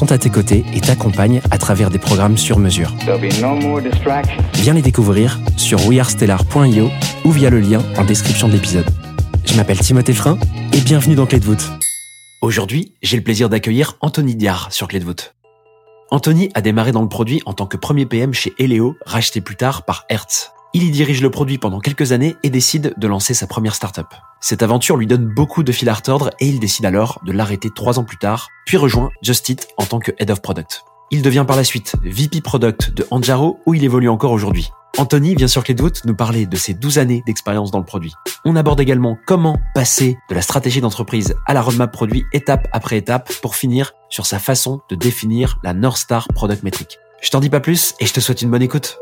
[0.00, 2.94] sont à tes côtés et t'accompagnent à travers des programmes sur mesure.
[3.06, 3.18] No.
[4.54, 6.90] Viens les découvrir sur wearestellar.io
[7.26, 8.86] ou via le lien en description de l'épisode.
[9.44, 10.38] Je m'appelle Timothée Frein
[10.72, 11.70] et bienvenue dans Clé de voûte.
[12.40, 15.34] Aujourd'hui, j'ai le plaisir d'accueillir Anthony Diard sur Clé de voûte.
[16.10, 19.56] Anthony a démarré dans le produit en tant que premier PM chez Eleo, racheté plus
[19.56, 20.52] tard par Hertz.
[20.72, 24.06] Il y dirige le produit pendant quelques années et décide de lancer sa première startup.
[24.42, 27.68] Cette aventure lui donne beaucoup de fil à retordre et il décide alors de l'arrêter
[27.74, 30.84] trois ans plus tard, puis rejoint Just Eat en tant que Head of Product.
[31.10, 34.70] Il devient par la suite VP Product de Anjaro où il évolue encore aujourd'hui.
[34.96, 38.14] Anthony vient sur Clé de nous parler de ses 12 années d'expérience dans le produit.
[38.46, 42.96] On aborde également comment passer de la stratégie d'entreprise à la roadmap produit étape après
[42.96, 46.98] étape pour finir sur sa façon de définir la North Star Product Metric.
[47.20, 48.98] Je t'en dis pas plus et je te souhaite une bonne écoute.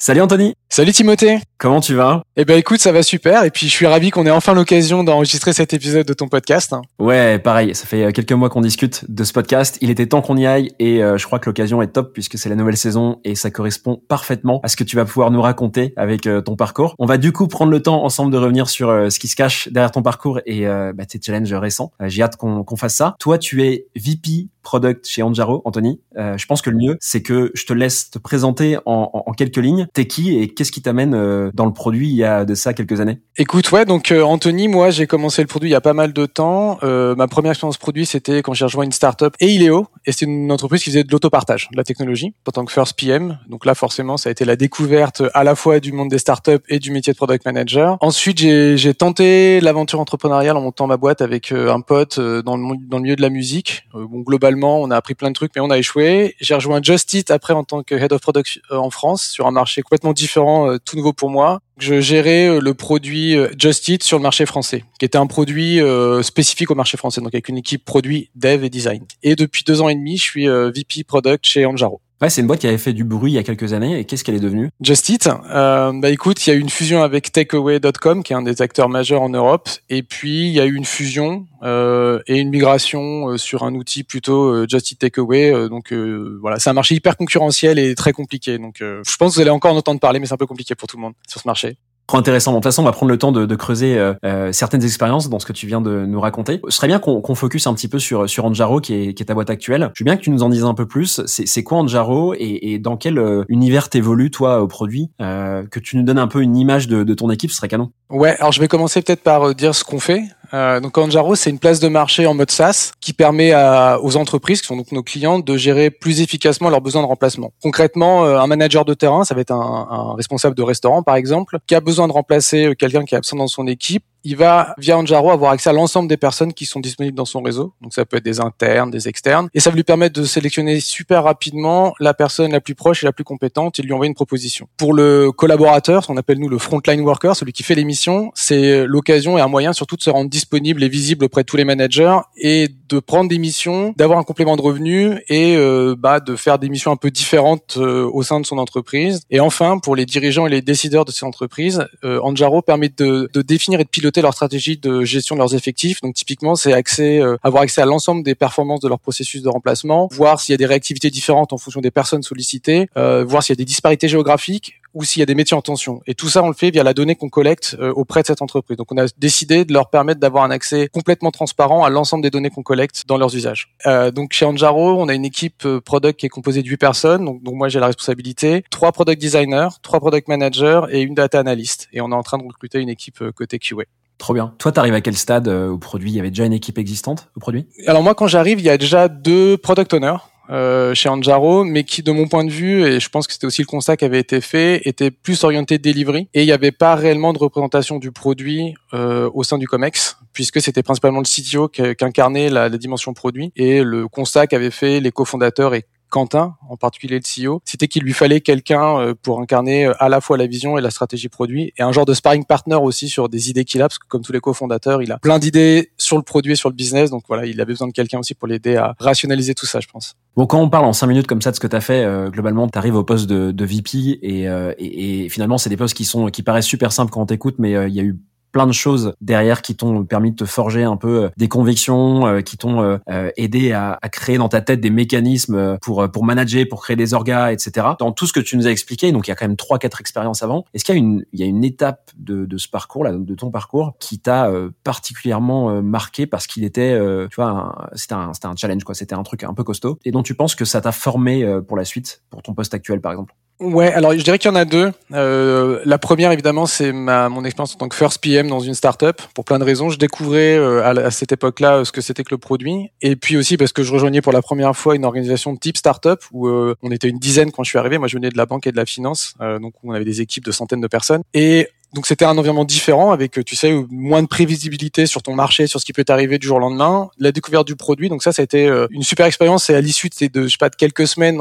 [0.00, 2.22] Salut Anthony, Salut Timothée comment tu vas?
[2.36, 5.02] Eh ben écoute, ça va super et puis je suis ravi qu'on ait enfin l'occasion
[5.02, 6.72] d'enregistrer cet épisode de ton podcast.
[6.72, 6.82] hein.
[7.00, 9.76] Ouais, pareil, ça fait euh, quelques mois qu'on discute de ce podcast.
[9.80, 12.38] Il était temps qu'on y aille et euh, je crois que l'occasion est top puisque
[12.38, 15.42] c'est la nouvelle saison et ça correspond parfaitement à ce que tu vas pouvoir nous
[15.42, 16.94] raconter avec euh, ton parcours.
[17.00, 19.68] On va du coup prendre le temps ensemble de revenir sur ce qui se cache
[19.72, 21.90] derrière ton parcours et bah, tes challenges récents.
[22.06, 23.16] J'ai hâte qu'on qu'on fasse ça.
[23.18, 25.98] Toi, tu es VP Product chez Anjaro, Anthony.
[26.18, 29.22] Euh, je pense que le mieux, c'est que je te laisse te présenter en, en-
[29.24, 29.86] en quelques lignes.
[29.94, 32.74] T'es qui et qu'est-ce qui t'amène euh, dans le produit il y a de ça
[32.74, 33.18] quelques années?
[33.38, 36.12] Écoute, ouais, donc euh, Anthony, moi j'ai commencé le produit il y a pas mal
[36.12, 36.76] de temps.
[36.82, 40.26] Euh, ma première expérience produit, c'était quand j'ai rejoint une startup et Ileo, et c'était
[40.26, 43.38] une entreprise qui faisait de l'autopartage, de la technologie, en tant que first PM.
[43.48, 46.60] Donc là, forcément, ça a été la découverte à la fois du monde des startups
[46.68, 47.96] et du métier de product manager.
[48.02, 52.56] Ensuite, j'ai tenté l'aventure entrepreneuriale en montant ma boîte avec euh, un pote euh, dans
[52.58, 53.84] le, dans le milieu de la musique.
[53.94, 56.34] Bon, globalement, on a appris plein de trucs, mais on a échoué.
[56.40, 59.50] J'ai rejoint Just après en tant que head of product euh, en France sur un
[59.50, 61.60] marché complètement différent, euh, tout nouveau pour moi.
[61.78, 65.80] Je gérais euh, le produit Just sur le marché français, qui était un produit
[66.22, 69.04] spécifique au marché français, donc avec une équipe produit, dev et design.
[69.22, 72.00] Et depuis deux ans et demi, je suis VP product chez Anjaro.
[72.20, 74.04] Ouais, c'est une boîte qui avait fait du bruit il y a quelques années et
[74.04, 74.70] qu'est-ce qu'elle est devenue?
[74.80, 78.36] Just Eat, euh, bah écoute, il y a eu une fusion avec Takeaway.com, qui est
[78.36, 82.20] un des acteurs majeurs en Europe, et puis il y a eu une fusion euh,
[82.26, 85.52] et une migration euh, sur un outil plutôt euh, Just Eat Takeaway.
[85.52, 88.58] euh, donc euh, voilà, c'est un marché hyper concurrentiel et très compliqué.
[88.58, 90.74] Donc je pense que vous allez encore en entendre parler, mais c'est un peu compliqué
[90.74, 91.76] pour tout le monde sur ce marché.
[92.08, 92.52] Trop intéressant.
[92.52, 95.28] De toute façon, on va prendre le temps de, de creuser euh, euh, certaines expériences
[95.28, 96.58] dans ce que tu viens de nous raconter.
[96.68, 99.22] Ce serait bien qu'on qu'on focus un petit peu sur sur Anjaro, qui est, qui
[99.22, 99.90] est ta boîte actuelle.
[99.94, 101.20] Je veux bien que tu nous en dises un peu plus.
[101.26, 105.80] C'est quoi Anjaro et, et dans quel euh, univers t'évolues toi au produit euh, Que
[105.80, 107.90] tu nous donnes un peu une image de, de ton équipe, ce serait canon.
[108.08, 110.22] Ouais, alors je vais commencer peut-être par euh, dire ce qu'on fait.
[110.54, 114.16] Euh, donc Anjaro, c'est une place de marché en mode SaaS qui permet à- aux
[114.16, 117.52] entreprises, qui sont donc nos clients, de gérer plus efficacement leurs besoins de remplacement.
[117.62, 121.58] Concrètement, un manager de terrain, ça va être un, un responsable de restaurant par exemple,
[121.66, 124.04] qui a besoin de remplacer euh, quelqu'un qui est absent dans son équipe.
[124.28, 127.40] Il va via Anjaro avoir accès à l'ensemble des personnes qui sont disponibles dans son
[127.40, 127.72] réseau.
[127.80, 130.80] Donc ça peut être des internes, des externes, et ça va lui permettre de sélectionner
[130.80, 134.14] super rapidement la personne la plus proche et la plus compétente et lui envoyer une
[134.14, 134.68] proposition.
[134.76, 138.86] Pour le collaborateur, ce qu'on appelle nous le frontline worker, celui qui fait l'émission, c'est
[138.86, 141.64] l'occasion et un moyen surtout de se rendre disponible et visible auprès de tous les
[141.64, 146.36] managers et de prendre des missions, d'avoir un complément de revenus et euh, bah, de
[146.36, 149.22] faire des missions un peu différentes euh, au sein de son entreprise.
[149.30, 153.30] Et enfin, pour les dirigeants et les décideurs de ces entreprises, euh, Anjaro permet de,
[153.32, 156.00] de définir et de piloter leur stratégie de gestion de leurs effectifs.
[156.00, 159.48] Donc typiquement, c'est accès, euh, avoir accès à l'ensemble des performances de leur processus de
[159.48, 163.42] remplacement, voir s'il y a des réactivités différentes en fonction des personnes sollicitées, euh, voir
[163.42, 166.02] s'il y a des disparités géographiques ou s'il y a des métiers en tension.
[166.06, 168.42] Et tout ça, on le fait via la donnée qu'on collecte euh, auprès de cette
[168.42, 168.76] entreprise.
[168.76, 172.30] Donc, on a décidé de leur permettre d'avoir un accès complètement transparent à l'ensemble des
[172.30, 173.74] données qu'on collecte dans leurs usages.
[173.86, 176.76] Euh, donc, chez Anjaro, on a une équipe euh, product qui est composée de 8
[176.78, 177.24] personnes.
[177.24, 178.64] Donc moi, j'ai la responsabilité.
[178.70, 181.88] Trois product designers, trois product managers et une data analyst.
[181.92, 183.84] Et on est en train de recruter une équipe euh, côté QA.
[184.18, 184.52] Trop bien.
[184.58, 186.10] Toi, t'arrives à quel stade euh, au produit?
[186.10, 187.66] Il y avait déjà une équipe existante au produit?
[187.86, 190.16] Alors moi, quand j'arrive, il y a déjà deux product owners
[190.50, 193.46] euh, chez Anjaro, mais qui, de mon point de vue, et je pense que c'était
[193.46, 196.28] aussi le constat qui avait été fait, était plus orienté delivery.
[196.34, 200.16] Et il n'y avait pas réellement de représentation du produit euh, au sein du Comex,
[200.32, 204.46] puisque c'était principalement le CTO qui, qui incarnait la, la dimension produit et le constat
[204.46, 208.98] qu'avaient fait les cofondateurs et Quentin, en particulier le CEO, c'était qu'il lui fallait quelqu'un
[208.98, 211.92] euh, pour incarner euh, à la fois la vision et la stratégie produit et un
[211.92, 214.40] genre de sparring partner aussi sur des idées qu'il a, parce que comme tous les
[214.40, 217.60] cofondateurs, il a plein d'idées sur le produit et sur le business, donc voilà, il
[217.60, 220.14] avait besoin de quelqu'un aussi pour l'aider à rationaliser tout ça, je pense.
[220.36, 222.04] Bon, quand on parle en cinq minutes comme ça de ce que tu as fait,
[222.04, 225.70] euh, globalement, tu arrives au poste de, de VP et, euh, et, et, finalement, c'est
[225.70, 228.04] des postes qui sont qui paraissent super simples quand on t'écoute, mais il y a
[228.04, 228.18] eu
[228.52, 232.26] plein de choses derrière qui t'ont permis de te forger un peu euh, des convictions,
[232.26, 236.24] euh, qui t'ont euh, aidé à, à, créer dans ta tête des mécanismes pour pour
[236.24, 237.86] manager, pour créer des orgas, etc.
[237.98, 239.78] Dans tout ce que tu nous as expliqué, donc il y a quand même trois
[239.78, 240.64] quatre expériences avant.
[240.74, 243.12] Est-ce qu'il y a une il y a une étape de, de ce parcours là,
[243.12, 244.50] de ton parcours, qui t'a
[244.84, 246.98] particulièrement marqué parce qu'il était,
[247.30, 250.10] tu vois, c'était un c'était un challenge quoi, c'était un truc un peu costaud et
[250.10, 253.12] dont tu penses que ça t'a formé pour la suite, pour ton poste actuel par
[253.12, 253.34] exemple?
[253.60, 254.92] Ouais, alors je dirais qu'il y en a deux.
[255.12, 258.74] Euh, la première, évidemment, c'est ma mon expérience en tant que first PM dans une
[258.74, 259.20] startup.
[259.34, 262.38] Pour plein de raisons, je découvrais euh, à, cette époque-là ce que c'était que le
[262.38, 265.58] produit, et puis aussi parce que je rejoignais pour la première fois une organisation de
[265.58, 267.98] type startup où euh, on était une dizaine quand je suis arrivé.
[267.98, 270.20] Moi, je venais de la banque et de la finance, euh, donc on avait des
[270.20, 271.22] équipes de centaines de personnes.
[271.34, 275.66] Et donc c'était un environnement différent avec, tu sais, moins de prévisibilité sur ton marché,
[275.66, 278.10] sur ce qui peut t'arriver du jour au lendemain, la découverte du produit.
[278.10, 279.70] Donc ça, ça a été euh, une super expérience.
[279.70, 281.40] Et à l'issue de, je sais pas, de quelques semaines,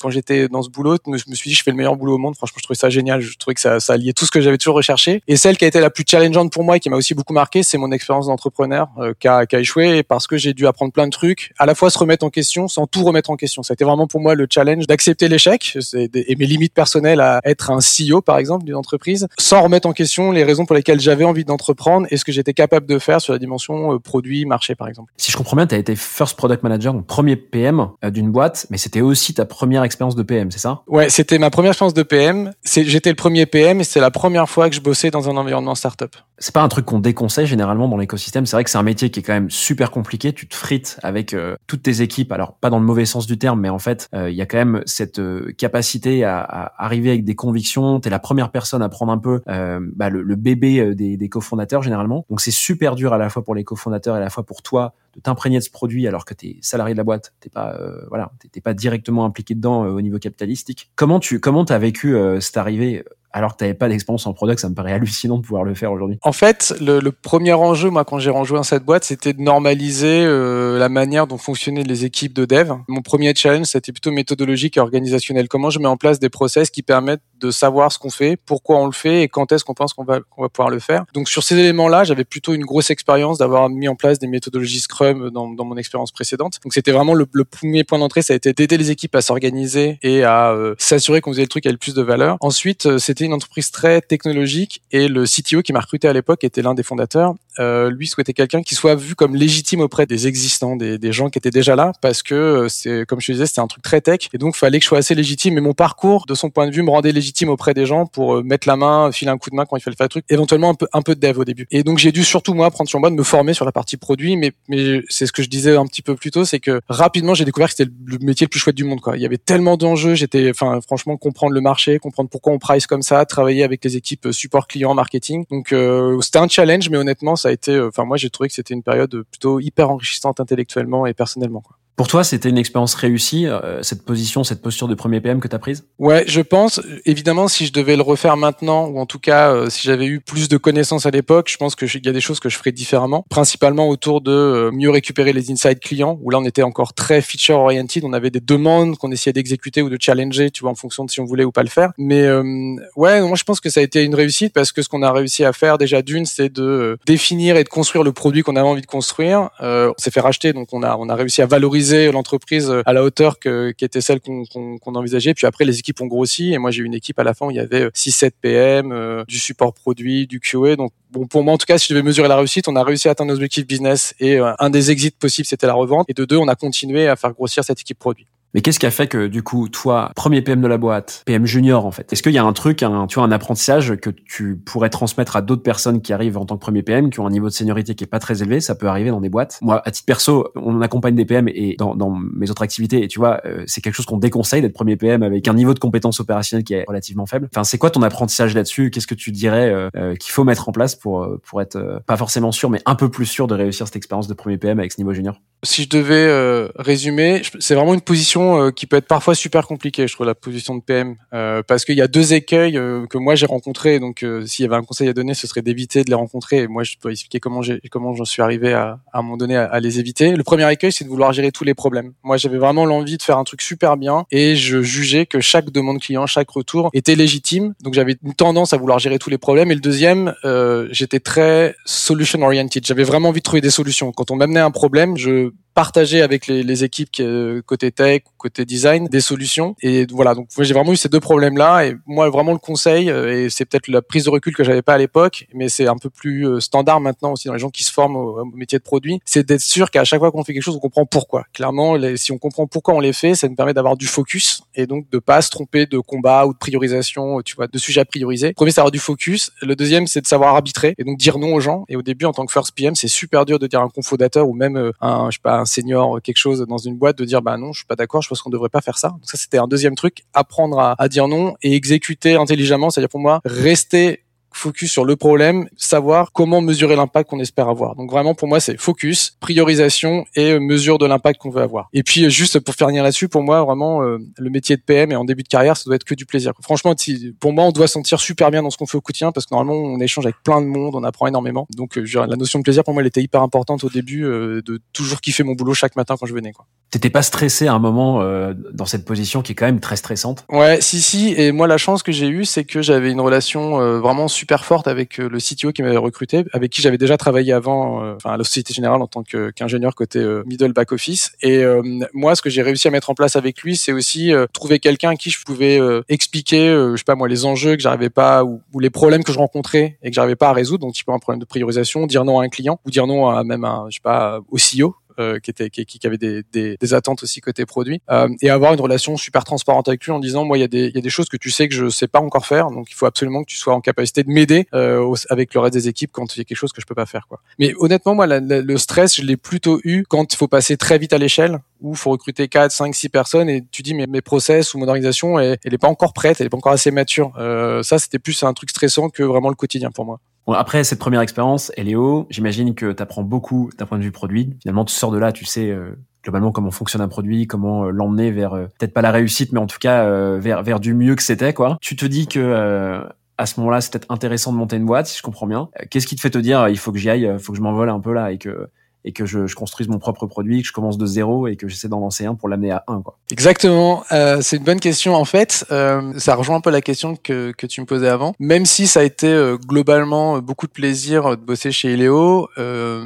[0.00, 2.18] quand j'étais dans ce boulot, je me suis dit, je fais le meilleur boulot au
[2.18, 2.36] monde.
[2.36, 3.20] Franchement, je trouvais ça génial.
[3.20, 5.20] Je trouvais que ça, ça alliait tout ce que j'avais toujours recherché.
[5.26, 7.32] Et celle qui a été la plus challengeante pour moi et qui m'a aussi beaucoup
[7.32, 10.66] marqué, c'est mon expérience d'entrepreneur euh, qui, a, qui, a, échoué parce que j'ai dû
[10.68, 13.36] apprendre plein de trucs, à la fois se remettre en question sans tout remettre en
[13.36, 13.64] question.
[13.64, 17.40] Ça a été vraiment pour moi le challenge d'accepter l'échec et mes limites personnelles à
[17.44, 21.24] être un CEO, par exemple, d'une entreprise, sans remettre question les raisons pour lesquelles j'avais
[21.24, 24.74] envie d'entreprendre et ce que j'étais capable de faire sur la dimension euh, produit, marché
[24.74, 25.12] par exemple.
[25.16, 28.30] Si je comprends bien, tu as été first product manager, donc premier PM euh, d'une
[28.30, 30.82] boîte, mais c'était aussi ta première expérience de PM, c'est ça?
[30.86, 32.52] Ouais, c'était ma première expérience de PM.
[32.64, 35.74] J'étais le premier PM et c'est la première fois que je bossais dans un environnement
[35.74, 36.14] startup.
[36.38, 38.46] C'est pas un truc qu'on déconseille généralement dans l'écosystème.
[38.46, 40.32] C'est vrai que c'est un métier qui est quand même super compliqué.
[40.32, 42.32] Tu te frites avec euh, toutes tes équipes.
[42.32, 44.58] Alors pas dans le mauvais sens du terme, mais en fait, il y a quand
[44.58, 45.20] même cette
[45.56, 48.00] capacité à, arriver avec des convictions.
[48.00, 52.24] T'es la première personne à prendre un peu bah, le, bébé euh, des, cofondateurs généralement.
[52.30, 54.62] Donc c'est super dur à la fois pour les cofondateurs et à la fois pour
[54.62, 57.74] toi de t'imprégner de ce produit alors que t'es salarié de la boîte, t'es pas
[57.74, 60.90] euh, voilà, t'es pas directement impliqué dedans euh, au niveau capitalistique.
[60.96, 64.60] Comment tu comment t'as vécu cette arrivée alors que tu n'avais pas d'expérience en product,
[64.60, 66.18] ça me paraît hallucinant de pouvoir le faire aujourd'hui.
[66.22, 70.24] En fait, le, le, premier enjeu, moi, quand j'ai rejoint cette boîte, c'était de normaliser
[70.24, 72.72] euh, la manière dont fonctionnaient les équipes de dev.
[72.88, 75.48] Mon premier challenge, c'était plutôt méthodologique et organisationnel.
[75.48, 78.78] Comment je mets en place des process qui permettent de savoir ce qu'on fait, pourquoi
[78.78, 81.04] on le fait et quand est-ce qu'on pense qu'on va, qu'on va pouvoir le faire.
[81.14, 84.80] Donc sur ces éléments-là, j'avais plutôt une grosse expérience d'avoir mis en place des méthodologies
[84.80, 86.58] Scrum dans, dans mon expérience précédente.
[86.62, 89.20] Donc c'était vraiment le, le, premier point d'entrée, ça a été d'aider les équipes à
[89.20, 92.36] s'organiser et à euh, s'assurer qu'on faisait le truc avec le plus de valeur.
[92.40, 96.44] Ensuite, euh, c'était une entreprise très technologique et le CTO qui m'a recruté à l'époque
[96.44, 97.34] était l'un des fondateurs.
[97.60, 101.28] Euh, lui souhaitait quelqu'un qui soit vu comme légitime auprès des existants, des, des gens
[101.28, 103.82] qui étaient déjà là, parce que euh, c'est, comme je te disais, c'était un truc
[103.82, 105.54] très tech et donc fallait que je sois assez légitime.
[105.54, 108.36] Mais mon parcours, de son point de vue, me rendait légitime auprès des gens pour
[108.36, 110.24] euh, mettre la main, filer un coup de main quand il fallait faire le truc.
[110.28, 111.66] Éventuellement un peu un peu de dev au début.
[111.70, 113.96] Et donc j'ai dû surtout moi prendre sur moi de me former sur la partie
[113.96, 114.36] produit.
[114.36, 117.34] Mais mais c'est ce que je disais un petit peu plus tôt, c'est que rapidement
[117.34, 119.00] j'ai découvert que c'était le métier le plus chouette du monde.
[119.00, 119.16] Quoi.
[119.16, 120.14] Il y avait tellement d'enjeux.
[120.14, 123.96] J'étais, enfin franchement, comprendre le marché, comprendre pourquoi on price comme ça, travailler avec les
[123.96, 125.44] équipes support client, marketing.
[125.50, 128.54] Donc euh, c'était un challenge, mais honnêtement ça a été, enfin moi j'ai trouvé que
[128.54, 131.60] c'était une période plutôt hyper enrichissante intellectuellement et personnellement.
[131.60, 131.76] Quoi.
[131.98, 135.48] Pour toi, c'était une expérience réussie, euh, cette position, cette posture de premier PM que
[135.48, 135.84] tu as prise?
[135.98, 136.80] Ouais, je pense.
[137.06, 140.20] Évidemment, si je devais le refaire maintenant, ou en tout cas, euh, si j'avais eu
[140.20, 142.70] plus de connaissances à l'époque, je pense qu'il y a des choses que je ferais
[142.70, 143.26] différemment.
[143.28, 147.20] Principalement autour de euh, mieux récupérer les insights clients, où là, on était encore très
[147.20, 148.04] feature-oriented.
[148.04, 151.10] On avait des demandes qu'on essayait d'exécuter ou de challenger, tu vois, en fonction de
[151.10, 151.90] si on voulait ou pas le faire.
[151.98, 154.88] Mais euh, ouais, moi, je pense que ça a été une réussite parce que ce
[154.88, 158.44] qu'on a réussi à faire, déjà d'une, c'est de définir et de construire le produit
[158.44, 159.50] qu'on avait envie de construire.
[159.60, 163.02] on s'est fait racheter, donc on a, on a réussi à valoriser l'entreprise à la
[163.02, 165.34] hauteur que, qui était celle qu'on envisageait.
[165.34, 167.50] Puis après, les équipes ont grossi et moi j'ai une équipe à la fin où
[167.50, 170.76] il y avait 6-7 PM, euh, du support produit, du QA.
[170.76, 172.84] Donc bon, pour moi en tout cas, si je devais mesurer la réussite, on a
[172.84, 176.06] réussi à atteindre nos objectifs business et euh, un des exits possibles c'était la revente.
[176.08, 178.26] Et de deux, on a continué à faire grossir cette équipe produit.
[178.54, 181.44] Mais qu'est-ce qui a fait que du coup, toi, premier PM de la boîte, PM
[181.44, 184.10] junior en fait, est-ce qu'il y a un truc, un, tu vois, un apprentissage que
[184.10, 187.26] tu pourrais transmettre à d'autres personnes qui arrivent en tant que premier PM, qui ont
[187.26, 188.60] un niveau de seniorité qui est pas très élevé?
[188.60, 189.58] Ça peut arriver dans des boîtes.
[189.60, 193.08] Moi, à titre perso, on accompagne des PM et dans, dans mes autres activités, et
[193.08, 195.78] tu vois, euh, c'est quelque chose qu'on déconseille d'être premier PM avec un niveau de
[195.78, 197.48] compétence opérationnelle qui est relativement faible.
[197.52, 198.90] Enfin, c'est quoi ton apprentissage là-dessus?
[198.90, 202.16] Qu'est-ce que tu dirais euh, euh, qu'il faut mettre en place pour pour être pas
[202.16, 204.92] forcément sûr, mais un peu plus sûr de réussir cette expérience de premier PM avec
[204.92, 205.40] ce niveau junior?
[205.64, 209.66] Si je devais euh, résumer, c'est vraiment une position euh, qui peut être parfois super
[209.66, 213.06] compliquée, je trouve, la position de PM, euh, parce qu'il y a deux écueils euh,
[213.06, 213.98] que moi j'ai rencontrés.
[213.98, 216.58] Donc, euh, s'il y avait un conseil à donner, ce serait d'éviter de les rencontrer.
[216.58, 219.64] Et moi, je peux expliquer comment j'en suis arrivé à, à un moment donné à,
[219.64, 220.36] à les éviter.
[220.36, 222.12] Le premier écueil, c'est de vouloir gérer tous les problèmes.
[222.22, 225.70] Moi, j'avais vraiment l'envie de faire un truc super bien, et je jugeais que chaque
[225.70, 227.74] demande client, chaque retour était légitime.
[227.82, 229.72] Donc, j'avais une tendance à vouloir gérer tous les problèmes.
[229.72, 232.86] Et le deuxième, euh, j'étais très solution oriented.
[232.86, 234.12] J'avais vraiment envie de trouver des solutions.
[234.12, 235.47] Quand on m'amenait un problème, je
[235.78, 239.76] partager avec les, les équipes qui, euh, côté tech ou côté design des solutions.
[239.80, 243.08] Et voilà donc j'ai vraiment eu ces deux problèmes là et moi vraiment le conseil
[243.10, 245.86] euh, et c'est peut-être la prise de recul que j'avais pas à l'époque mais c'est
[245.86, 248.44] un peu plus euh, standard maintenant aussi dans les gens qui se forment au, au
[248.56, 251.06] métier de produit c'est d'être sûr qu'à chaque fois qu'on fait quelque chose on comprend
[251.06, 251.44] pourquoi.
[251.52, 254.62] Clairement les- si on comprend pourquoi on les fait ça nous permet d'avoir du focus
[254.74, 258.00] et donc de pas se tromper de combat ou de priorisation tu vois de sujets
[258.00, 258.52] à prioriser.
[258.54, 259.52] Premier c'est avoir du focus.
[259.62, 261.84] Le deuxième c'est de savoir arbitrer et donc dire non aux gens.
[261.88, 264.48] Et au début en tant que first PM c'est super dur de dire un cofondateur
[264.48, 267.16] ou même euh, un je sais pas un senior euh, quelque chose dans une boîte
[267.18, 269.10] de dire bah non je suis pas d'accord je pense qu'on devrait pas faire ça.
[269.10, 272.90] Donc ça c'était un deuxième truc apprendre à, à dire non et exécuter intelligemment.
[272.90, 277.94] C'est-à-dire pour moi rester focus sur le problème, savoir comment mesurer l'impact qu'on espère avoir.
[277.96, 281.88] Donc vraiment pour moi c'est focus, priorisation et euh, mesure de l'impact qu'on veut avoir.
[281.92, 284.82] Et puis euh, juste pour faire venir là-dessus, pour moi vraiment euh, le métier de
[284.82, 286.52] PM et en début de carrière ça doit être que du plaisir.
[286.62, 286.94] Franchement
[287.40, 289.46] pour moi on doit se sentir super bien dans ce qu'on fait au quotidien parce
[289.46, 291.66] que normalement on échange avec plein de monde, on apprend énormément.
[291.76, 294.62] Donc euh, la notion de plaisir pour moi elle était hyper importante au début euh,
[294.64, 296.66] de toujours kiffer mon boulot chaque matin quand je venais quoi.
[296.90, 299.96] T'étais pas stressé à un moment euh, dans cette position qui est quand même très
[299.96, 300.46] stressante?
[300.48, 301.34] Ouais, si, si.
[301.36, 304.64] Et moi, la chance que j'ai eue, c'est que j'avais une relation euh, vraiment super
[304.64, 308.14] forte avec euh, le CTO qui m'avait recruté, avec qui j'avais déjà travaillé avant, euh,
[308.16, 311.32] enfin à la Société Générale en tant qu'ingénieur côté euh, middle back office.
[311.42, 311.64] Et
[312.12, 315.10] moi, ce que j'ai réussi à mettre en place avec lui, c'est aussi trouver quelqu'un
[315.10, 318.60] à qui je pouvais expliquer, je sais pas moi, les enjeux que j'arrivais pas ou,
[318.72, 320.86] ou les problèmes que je rencontrais et que j'arrivais pas à résoudre.
[320.86, 323.44] Donc, typiquement un problème de priorisation, dire non à un client ou dire non à
[323.44, 326.76] même un, je sais pas, au CEO euh, qui était qui, qui avait des, des,
[326.80, 330.18] des attentes aussi côté produit euh, et avoir une relation super transparente avec lui en
[330.18, 331.74] disant moi il y a des il y a des choses que tu sais que
[331.74, 334.30] je sais pas encore faire donc il faut absolument que tu sois en capacité de
[334.30, 336.86] m'aider euh, avec le reste des équipes quand il y a quelque chose que je
[336.86, 337.40] peux pas faire quoi.
[337.58, 340.76] Mais honnêtement moi la- la- le stress je l'ai plutôt eu quand il faut passer
[340.76, 343.94] très vite à l'échelle où il faut recruter 4, 5, 6 personnes et tu dis
[343.94, 346.56] mais mes process ou mon organisation elle, elle est pas encore prête elle est pas
[346.56, 347.32] encore assez mature.
[347.38, 350.20] Euh, ça c'était plus un truc stressant que vraiment le quotidien pour moi
[350.54, 354.56] Après cette première expérience, Eléo, j'imagine que tu apprends beaucoup d'un point de vue produit.
[354.62, 357.90] Finalement, tu sors de là, tu sais euh, globalement comment fonctionne un produit, comment euh,
[357.90, 360.94] l'emmener vers euh, peut-être pas la réussite, mais en tout cas euh, vers vers du
[360.94, 361.78] mieux que c'était quoi.
[361.80, 363.02] Tu te dis que euh,
[363.36, 365.68] à ce moment-là, c'est peut-être intéressant de monter une boîte, si je comprends bien.
[365.90, 367.62] Qu'est-ce qui te fait te dire, il faut que j'y aille, il faut que je
[367.62, 368.68] m'envole un peu là et que
[369.04, 371.68] et que je, je construise mon propre produit, que je commence de zéro et que
[371.68, 373.16] j'essaie d'en lancer un pour l'amener à un quoi.
[373.30, 375.14] Exactement, euh, c'est une bonne question.
[375.14, 378.34] En fait, euh, ça rejoint un peu la question que, que tu me posais avant.
[378.38, 381.92] Même si ça a été euh, globalement euh, beaucoup de plaisir euh, de bosser chez
[381.92, 383.04] Iléo, euh,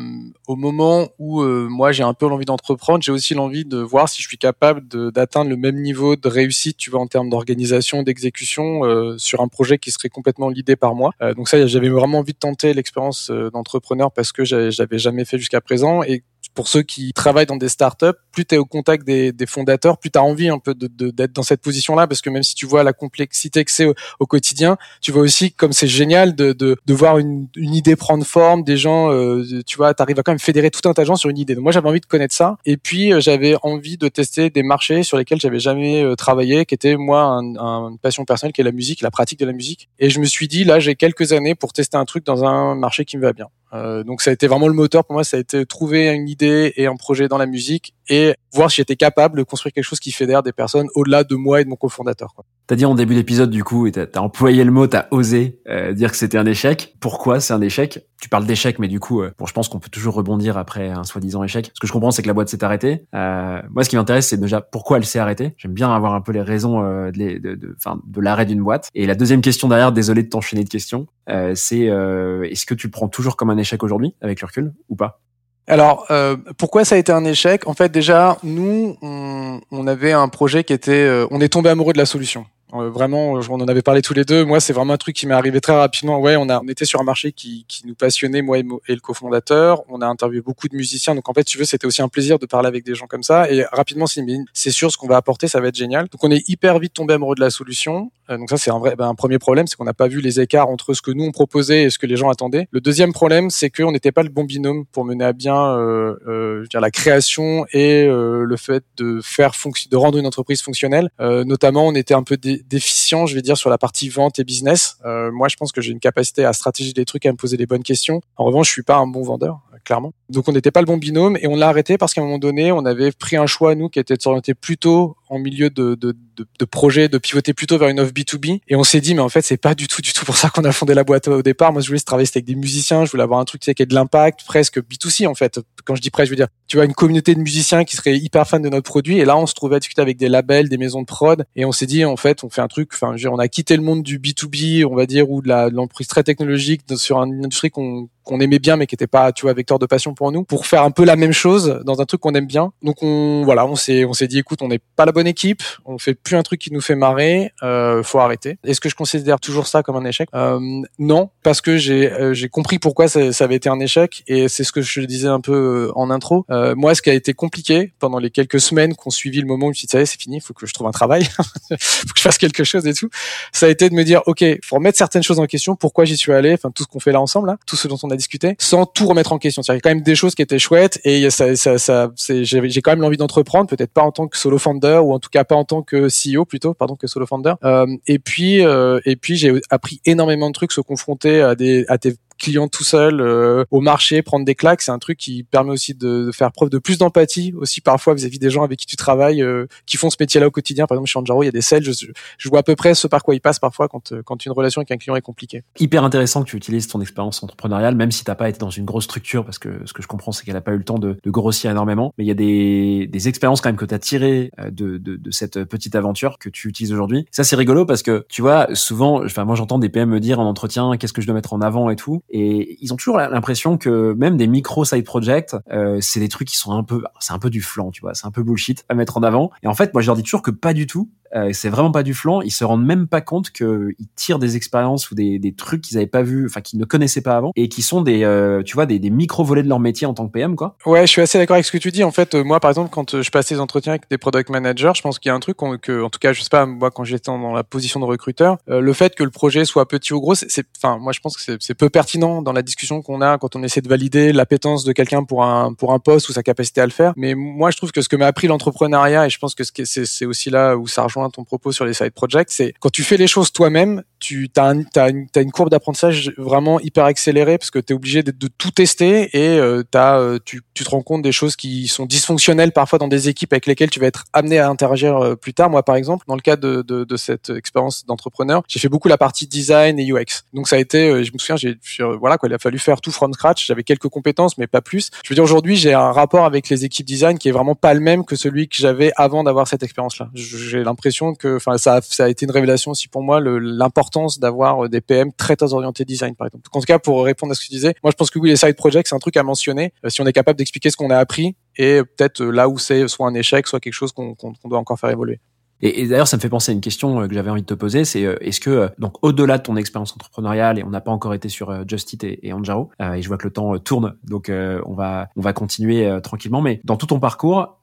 [0.49, 4.23] au moment où moi j'ai un peu l'envie d'entreprendre, j'ai aussi l'envie de voir si
[4.23, 8.83] je suis capable d'atteindre le même niveau de réussite, tu vois, en termes d'organisation, d'exécution
[9.19, 11.11] sur un projet qui serait complètement l'idée par moi.
[11.37, 15.61] Donc ça, j'avais vraiment envie de tenter l'expérience d'entrepreneur parce que j'avais jamais fait jusqu'à
[15.61, 16.23] présent et
[16.55, 20.11] pour ceux qui travaillent dans des startups, plus tu es au contact des, fondateurs, plus
[20.11, 22.83] tu as envie un peu d'être dans cette position-là, parce que même si tu vois
[22.83, 23.87] la complexité que c'est
[24.19, 27.97] au, quotidien, tu vois aussi comme c'est génial de, de, de voir une, une idée
[27.97, 30.95] prendre forme, des gens, euh, tu vois, tu arrives à quand même fédérer tout un
[30.95, 31.55] tas de gens sur une idée.
[31.55, 34.63] Donc moi j'avais envie de connaître ça, et puis euh, j'avais envie de tester des
[34.63, 38.53] marchés sur lesquels j'avais jamais euh, travaillé, qui était moi un, un- une passion personnelle,
[38.53, 39.89] qui est la musique, la pratique de la musique.
[39.99, 42.75] Et je me suis dit là j'ai quelques années pour tester un truc dans un
[42.75, 43.49] marché qui me va bien.
[43.75, 46.29] Euh, donc ça a été vraiment le moteur pour moi, ça a été trouver une
[46.29, 49.85] idée et un projet dans la musique et voir si j'étais capable de construire quelque
[49.85, 52.35] chose qui fédère des personnes au-delà de moi et de mon cofondateur.
[52.67, 55.95] T'as dit en début d'épisode du coup, t'as as employé le mot, t'as osé euh,
[55.95, 56.95] dire que c'était un échec.
[57.01, 58.07] Pourquoi c'est un échec?
[58.21, 60.91] Tu parles d'échec, mais du coup, euh, bon, je pense qu'on peut toujours rebondir après
[60.91, 61.71] un soi-disant échec.
[61.73, 63.07] Ce que je comprends, c'est que la boîte s'est arrêtée.
[63.15, 65.55] Euh, moi, ce qui m'intéresse, c'est déjà pourquoi elle s'est arrêtée.
[65.57, 68.91] J'aime bien avoir un peu les raisons de, l'arrêt d'une boîte.
[68.95, 71.07] Et la deuxième question derrière, désolé de t'enchaîner de questions,
[71.55, 75.21] c'est est-ce que tu prends toujours comme un échec aujourd'hui, avec le ou pas?
[75.69, 77.69] Alors, euh, pourquoi ça a été un échec?
[77.69, 80.93] En fait, déjà, nous, on, avait un projet qui était...
[80.93, 82.47] euh, on est tombé amoureux de la solution.
[82.75, 84.45] Euh, vraiment, on en avait parlé tous les deux.
[84.45, 86.19] Moi, c'est vraiment un truc qui m'est arrivé très rapidement.
[86.19, 89.01] Ouais, on, a, on était sur un marché qui, qui nous passionnait, moi et, le
[89.01, 89.83] cofondateur.
[89.89, 91.15] On a interviewé beaucoup de musiciens.
[91.15, 93.23] Donc, en fait, tu veux, c'était aussi un plaisir de parler avec des gens comme
[93.23, 93.51] ça.
[93.51, 96.09] Et rapidement, c'est sûr, ce qu'on va apporter, ça va être génial.
[96.09, 98.11] Donc, on est hyper vite tombé amoureux de la solution.
[98.31, 100.21] Euh, donc, ça, c'est un vrai, ben, un premier problème, c'est qu'on n'a pas vu
[100.21, 102.69] les écarts entre ce que nous on proposait et ce que les gens attendaient.
[102.71, 106.17] Le deuxième problème, c'est qu'on n'était pas le bon binôme pour mener à bien euh,
[106.27, 109.53] euh, je veux dire, la création et le fait de faire
[109.91, 111.11] de rendre une entreprise fonctionnelle.
[111.19, 112.37] Notamment, on était un peu
[112.69, 114.99] déficient, je vais dire, sur la partie vente et business.
[115.05, 117.57] Euh, moi, je pense que j'ai une capacité à stratégiser des trucs, à me poser
[117.57, 118.21] les bonnes questions.
[118.37, 120.13] En revanche, je suis pas un bon vendeur, clairement.
[120.29, 122.39] Donc on n'était pas le bon binôme et on l'a arrêté parce qu'à un moment
[122.39, 125.95] donné, on avait pris un choix nous qui était de s'orienter plutôt en milieu de,
[125.95, 128.61] de, de, de projet, de pivoter plutôt vers une offre B2B.
[128.69, 130.51] Et on s'est dit, mais en fait, c'est pas du tout, du tout pour ça
[130.51, 131.73] qu'on a fondé la boîte au départ.
[131.73, 133.95] Moi, je voulais travailler avec des musiciens, je voulais avoir un truc qui ait de
[133.95, 135.59] l'impact, presque B2C en fait.
[135.87, 138.17] Quand je dis presque, je veux dire, tu vois, une communauté de musiciens qui seraient
[138.17, 139.19] hyper fans de notre produit.
[139.21, 141.65] Et là, on se trouvait à discuter avec des labels, des maisons de prod, et
[141.65, 142.91] on s'est dit, en fait, on fait un truc.
[142.93, 146.25] Enfin, on a quitté le monde du B2B, on va dire, ou de l'entreprise très
[146.25, 149.79] technologique sur une industrie qu'on qu'on aimait bien mais qui était pas tu vois vecteur
[149.79, 152.35] de passion pour nous pour faire un peu la même chose dans un truc qu'on
[152.35, 152.73] aime bien.
[152.83, 155.63] Donc on voilà on s'est on s'est dit écoute on n'est pas la bonne équipe
[155.85, 158.59] on fait plus un truc qui nous fait marrer euh, faut arrêter.
[158.65, 160.29] Est-ce que je considère toujours ça comme un échec?
[160.35, 160.59] Euh,
[160.99, 164.49] non parce que j'ai euh, j'ai compris pourquoi ça, ça, avait été un échec et
[164.49, 166.45] c'est ce que je disais un peu euh, en intro.
[166.51, 169.67] Euh, moi ce qui a été compliqué pendant les quelques semaines qu'on suivi le moment
[169.67, 171.25] où je me suis dit ça c'est fini faut que je trouve un travail
[171.79, 173.09] faut que je fasse quelque chose et tout
[173.53, 176.17] ça a été de me dire ok faut remettre certaines choses en question pourquoi j'y
[176.17, 178.17] suis allé enfin tout ce qu'on fait là ensemble là tout ce dont on a
[178.17, 179.52] discuté, sans tout remettre en question.
[179.57, 182.83] Il y a quand même des choses qui étaient chouettes et ça, ça, ça j'ai
[182.83, 185.45] quand même l'envie d'entreprendre, peut-être pas en tant que solo founder ou en tout cas
[185.45, 187.55] pas en tant que CEO plutôt, pardon, que solo founder.
[187.65, 191.85] Euh, et puis, euh, et puis j'ai appris énormément de trucs, se confronter à des
[191.89, 195.45] à des client tout seul euh, au marché, prendre des claques, c'est un truc qui
[195.45, 198.87] permet aussi de, faire preuve de plus d'empathie aussi parfois vis-à-vis des gens avec qui
[198.87, 200.87] tu travailles, euh, qui font ce métier-là au quotidien.
[200.87, 201.93] Par exemple, chez Anjaro, il y a des sales, je,
[202.39, 204.53] je, vois à peu près ce par quoi ils passent parfois quand, euh, quand une
[204.53, 205.63] relation avec un client est compliquée.
[205.79, 208.85] Hyper intéressant que tu utilises ton expérience entrepreneuriale, même si t'as pas été dans une
[208.85, 210.99] grosse structure, parce que ce que je comprends, c'est qu'elle a pas eu le temps
[210.99, 212.13] de, de, grossir énormément.
[212.19, 215.17] Mais il y a des, des expériences quand même que tu as tirées de, de,
[215.17, 217.27] de, cette petite aventure que tu utilises aujourd'hui.
[217.31, 220.41] Ça, c'est rigolo parce que tu vois, souvent, enfin moi j'entends des PM me dire
[220.41, 223.19] en entretien qu'est-ce que je dois mettre en avant et tout, et ils ont toujours
[223.19, 227.03] l'impression que même des micro side projects, euh, c'est des trucs qui sont un peu,
[227.21, 229.51] c'est un peu du flan, tu vois, c'est un peu bullshit à mettre en avant.
[229.63, 231.11] Et en fait, moi, je leur dis toujours que pas du tout.
[231.35, 232.43] Euh, c'est vraiment pas du flan.
[232.43, 235.97] Ils se rendent même pas compte qu'ils tirent des expériences ou des, des trucs qu'ils
[235.97, 238.75] avaient pas vu, enfin qu'ils ne connaissaient pas avant, et qui sont des, euh, tu
[238.75, 240.77] vois, des, des micro volets de leur métier en tant que PM, quoi.
[240.87, 242.05] Ouais, je suis assez d'accord avec ce que tu dis.
[242.05, 244.93] En fait, euh, moi, par exemple, quand je passe des entretiens avec des product managers,
[244.95, 246.91] je pense qu'il y a un truc que, en tout cas, je sais pas, moi,
[246.91, 250.21] quand j'étais dans la position de recruteur, le fait que le projet soit petit ou
[250.21, 253.39] gros, c'est, enfin, moi, je pense que c'est peu pertinent dans la discussion qu'on a
[253.39, 256.43] quand on essaie de valider l'appétence de quelqu'un pour un pour un poste ou sa
[256.43, 257.13] capacité à le faire.
[257.17, 260.27] Mais moi, je trouve que ce que m'a appris l'entrepreneuriat, et je pense que c'est
[260.27, 263.17] aussi là où ça rejoint ton propos sur les side projects, c'est quand tu fais
[263.17, 267.81] les choses toi-même, tu as, un, as, une, courbe d'apprentissage vraiment hyper accélérée parce que
[267.81, 271.03] tu es obligé de, de, tout tester et euh, as, euh, tu, tu, te rends
[271.03, 274.25] compte des choses qui sont dysfonctionnelles parfois dans des équipes avec lesquelles tu vas être
[274.33, 275.71] amené à interagir euh, plus tard.
[275.71, 279.09] Moi, par exemple, dans le cas de, de, de cette expérience d'entrepreneur, j'ai fait beaucoup
[279.09, 280.45] la partie design et UX.
[280.55, 281.77] Donc ça a été, euh, je me souviens, j'ai
[282.21, 283.67] voilà quoi, il a fallu faire tout from scratch.
[283.67, 285.11] J'avais quelques compétences, mais pas plus.
[285.25, 287.93] Je veux dire, aujourd'hui, j'ai un rapport avec les équipes design qui est vraiment pas
[287.93, 290.31] le même que celui que j'avais avant d'avoir cette expérience-là.
[290.35, 294.85] J'ai l'impression que, enfin, ça, ça a été une révélation aussi pour moi l'importance d'avoir
[294.85, 296.69] euh, des PM très orientés design, par exemple.
[296.73, 298.51] En tout cas, pour répondre à ce que tu disais, moi je pense que oui,
[298.51, 300.97] les side projects, c'est un truc à mentionner euh, si on est capable d'expliquer ce
[300.97, 304.13] qu'on a appris et peut-être euh, là où c'est soit un échec, soit quelque chose
[304.13, 305.41] qu'on doit encore faire évoluer.
[305.85, 308.05] Et, d'ailleurs, ça me fait penser à une question que j'avais envie de te poser,
[308.05, 311.49] c'est est-ce que donc au-delà de ton expérience entrepreneuriale, et on n'a pas encore été
[311.49, 314.95] sur Just Eat et, et Anjaro, et je vois que le temps tourne, donc on
[314.95, 317.81] va on va continuer tranquillement, mais dans tout ton parcours,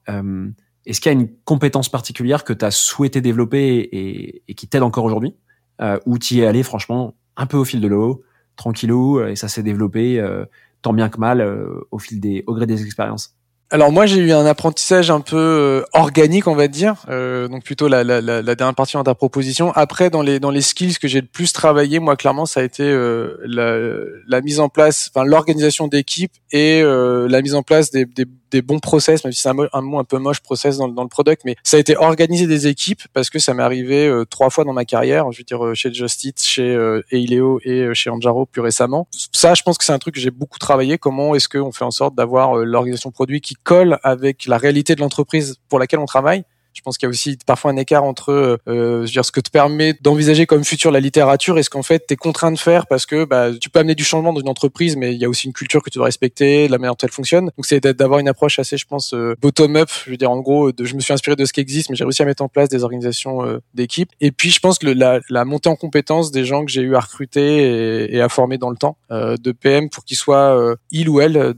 [0.86, 4.82] est-ce qu'il y a une compétence particulière que tu as souhaité développer et qui t'aide
[4.82, 5.34] encore aujourd'hui?
[5.80, 8.22] Euh, où tu es allé franchement un peu au fil de l'eau,
[8.56, 10.44] tranquillou, euh, et ça s'est développé euh,
[10.82, 13.34] tant bien que mal euh, au fil des, au gré des expériences.
[13.72, 17.86] Alors moi j'ai eu un apprentissage un peu organique on va dire, euh, donc plutôt
[17.86, 19.70] la, la, la, dernière partie dans ta proposition.
[19.76, 22.62] Après dans les dans les skills que j'ai le plus travaillé, moi clairement ça a
[22.64, 23.78] été euh, la,
[24.26, 28.26] la, mise en place, enfin l'organisation d'équipe et euh, la mise en place des, des
[28.50, 31.08] des bons process, même si c'est un, mot un peu moche process dans, dans, le
[31.08, 34.50] product, mais ça a été organiser des équipes parce que ça m'est arrivé euh, trois
[34.50, 37.82] fois dans ma carrière, je veux dire euh, chez Just Eat, chez euh, Eileo et
[37.82, 39.08] euh, chez Anjaro plus récemment.
[39.32, 40.98] Ça, je pense que c'est un truc que j'ai beaucoup travaillé.
[40.98, 45.00] Comment est-ce qu'on fait en sorte d'avoir l'organisation produit qui colle avec la réalité de
[45.00, 48.30] l'entreprise pour laquelle on travaille je pense qu'il y a aussi parfois un écart entre
[48.32, 51.70] euh, je veux dire, ce que te permet d'envisager comme futur la littérature et ce
[51.70, 54.32] qu'en fait tu es contraint de faire parce que bah, tu peux amener du changement
[54.32, 56.78] dans une entreprise, mais il y a aussi une culture que tu dois respecter, la
[56.78, 57.46] manière dont elle fonctionne.
[57.56, 59.88] Donc c'est d'avoir une approche assez, je pense, euh, bottom-up.
[60.04, 61.96] Je veux dire, en gros, de, je me suis inspiré de ce qui existe, mais
[61.96, 64.10] j'ai réussi à mettre en place des organisations euh, d'équipe.
[64.20, 66.96] Et puis je pense que la, la, montée en compétence des gens que j'ai eu
[66.96, 70.76] à recruter et, à former dans le temps euh, de PM pour qu'ils soient, euh,
[70.90, 71.54] il ou elle,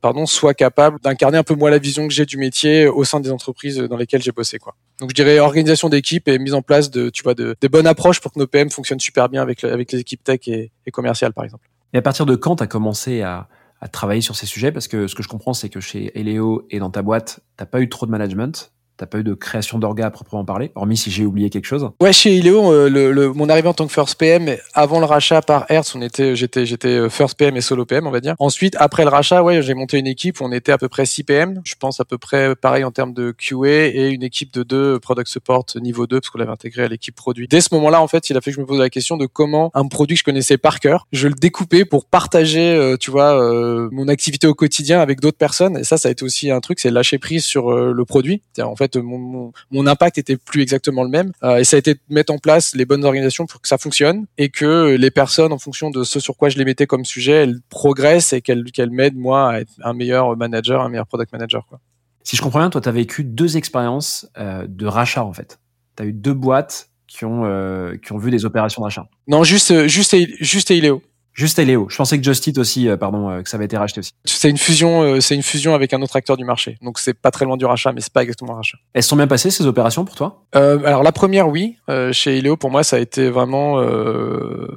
[0.00, 3.20] pardon, soient capables d'incarner un peu moi la vision que j'ai du métier au sein
[3.20, 4.51] des entreprises dans lesquelles j'ai bossé.
[4.58, 4.74] Quoi.
[5.00, 7.86] Donc je dirais organisation d'équipe et mise en place de, tu vois, de, des bonnes
[7.86, 11.32] approches pour que nos PM fonctionnent super bien avec, avec les équipes tech et, commerciales,
[11.32, 11.68] par exemple.
[11.92, 13.48] Et à partir de quand tu as commencé à,
[13.80, 14.72] à, travailler sur ces sujets?
[14.72, 17.66] Parce que ce que je comprends, c'est que chez Eleo et dans ta boîte, t'as
[17.66, 20.96] pas eu trop de management, T'as pas eu de création d'orga à proprement parler, hormis
[20.96, 21.90] si j'ai oublié quelque chose.
[22.00, 25.06] Ouais, chez Ileo, euh, le, le- mon arrivée en tant que first PM, avant le
[25.06, 28.20] rachat par Hertz, on était, j'étais, j'étais euh, first PM et solo PM, on va
[28.20, 28.36] dire.
[28.38, 31.04] Ensuite, après le rachat, ouais, j'ai monté une équipe où on était à peu près
[31.04, 31.60] 6 PM.
[31.64, 35.00] Je pense à peu près pareil en termes de QA et une équipe de deux
[35.00, 37.48] product support niveau 2 parce qu'on l'avait intégré à l'équipe produit.
[37.48, 39.26] Dès ce moment-là, en fait, il a fait que je me pose la question de
[39.26, 43.10] comment un produit que je connaissais par cœur, je le découpais pour partager, euh, tu
[43.10, 45.78] vois, euh, mon activité au quotidien avec d'autres personnes.
[45.78, 48.42] Et ça, ça a été aussi un truc, c'est lâcher prise sur euh, le produit.
[48.62, 51.32] En fait, mon, mon, mon impact était plus exactement le même.
[51.42, 53.78] Euh, et ça a été de mettre en place les bonnes organisations pour que ça
[53.78, 57.04] fonctionne et que les personnes, en fonction de ce sur quoi je les mettais comme
[57.04, 61.32] sujet, elles progressent et qu'elles m'aident, moi, à être un meilleur manager, un meilleur product
[61.32, 61.66] manager.
[61.66, 61.80] Quoi.
[62.24, 65.58] Si je comprends bien, toi, tu as vécu deux expériences euh, de rachat, en fait.
[65.96, 69.06] Tu as eu deux boîtes qui ont, euh, qui ont vu des opérations de rachat.
[69.26, 71.02] Non, juste, juste, juste Eiléo.
[71.34, 71.86] Juste Eléo.
[71.88, 74.12] Je pensais que Just Eat aussi, euh, pardon, euh, que ça avait été racheté aussi.
[74.24, 76.76] C'est une fusion, euh, c'est une fusion avec un autre acteur du marché.
[76.82, 78.78] Donc c'est pas très loin du rachat, mais c'est pas exactement un rachat.
[78.92, 80.44] Elles sont bien passées ces opérations pour toi?
[80.54, 81.76] Euh, alors la première, oui.
[81.88, 83.76] Euh, chez Ileo, pour moi, ça a été vraiment.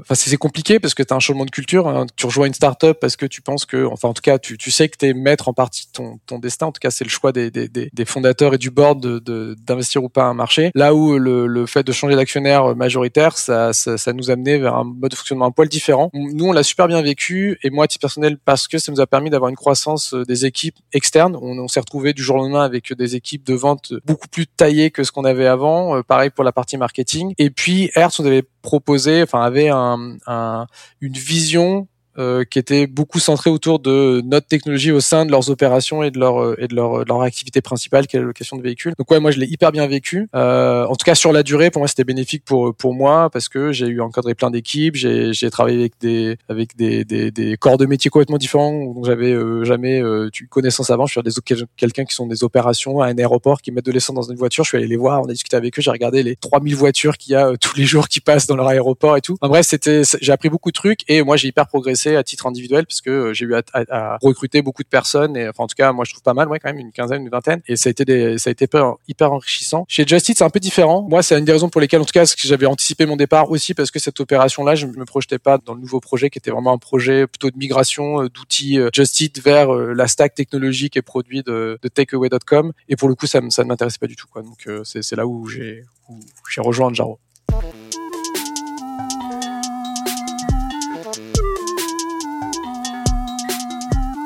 [0.02, 1.88] Enfin, c'est compliqué parce que tu as un changement de culture.
[1.88, 2.06] hein.
[2.16, 4.72] Tu rejoins une startup parce que tu penses que, enfin, en tout cas, tu, tu
[4.72, 6.68] sais que tu es maître en partie de ton, ton destin.
[6.68, 9.56] En tout cas, c'est le choix des, des, des, fondateurs et du board de- de-
[9.66, 10.72] d'investir ou pas un marché.
[10.76, 14.58] Là où le, le fait de changer d'actionnaire majoritaire, ça, ça, ça nous a amené
[14.58, 16.10] vers un mode de fonctionnement un poil différent.
[16.14, 19.08] Nous, on l'a super bien vécu et moi, à personnel, parce que ça nous a
[19.08, 21.36] permis d'avoir une croissance euh, des équipes externes.
[21.42, 24.48] On, on s'est retrouvé du jour au lendemain avec des équipes de vente beaucoup plus
[24.48, 25.98] taillées que ce qu'on avait avant.
[25.98, 27.34] Euh, pareil pour la partie marketing.
[27.38, 30.66] Et puis, Hertz, on avait proposé, enfin, avait un, un-
[31.02, 35.50] une vision euh, qui était beaucoup centrée autour de notre technologie au sein de leurs
[35.50, 38.26] opérations et de leur euh, et de leur, de leur activité principale qui est la
[38.26, 38.94] location de véhicules.
[38.98, 40.28] Donc ouais, moi je l'ai hyper bien vécu.
[40.36, 43.50] Euh, en tout cas sur la durée, pour moi c'était bénéfique pour pour moi parce
[43.50, 47.58] que j'ai eu encadré plein d'équipes, j'ai j'ai travaillé avec des avec des des, des
[47.58, 51.06] corps de métiers complètement différents dont j'avais euh, jamais euh, eu connaissance avant.
[51.06, 54.16] Je suis des quelqu'un qui sont des opérations à un aéroport qui mettent de l'essence
[54.16, 54.64] dans une voiture.
[54.64, 57.18] Je suis allé les voir, on a discuté avec eux, j'ai regardé les 3000 voitures
[57.18, 59.38] qu'il y a euh, tous les jours qui passent dans leur aéroport et tout.
[59.42, 62.46] En bref, c'était j'ai appris beaucoup de trucs et moi j'ai hyper progressé à titre
[62.46, 65.76] individuel parce que euh, j'ai eu à, recruter beaucoup de personnes et enfin en tout
[65.76, 67.90] cas moi je trouve pas mal ouais quand même une quinzaine une vingtaine et ça
[67.90, 68.68] a été des ça a été
[69.08, 69.86] hyper, enrichissant.
[69.88, 71.06] Chez Just Eat c'est un peu différent.
[71.10, 73.74] Moi c'est une des raisons pour lesquelles en tout cas j'avais anticipé mon départ aussi
[73.74, 76.52] parce que cette opération là je me projetais pas dans le nouveau projet qui était
[76.52, 80.98] vraiment un projet plutôt de migration euh, d'outils euh, Just Eat vers la stack technologique
[80.98, 84.68] et produit de, takeaway.com et pour le coup ça ne m'intéressait pas du tout donc
[84.84, 87.20] c'est là où j'ai où j'ai rejoint Anjaro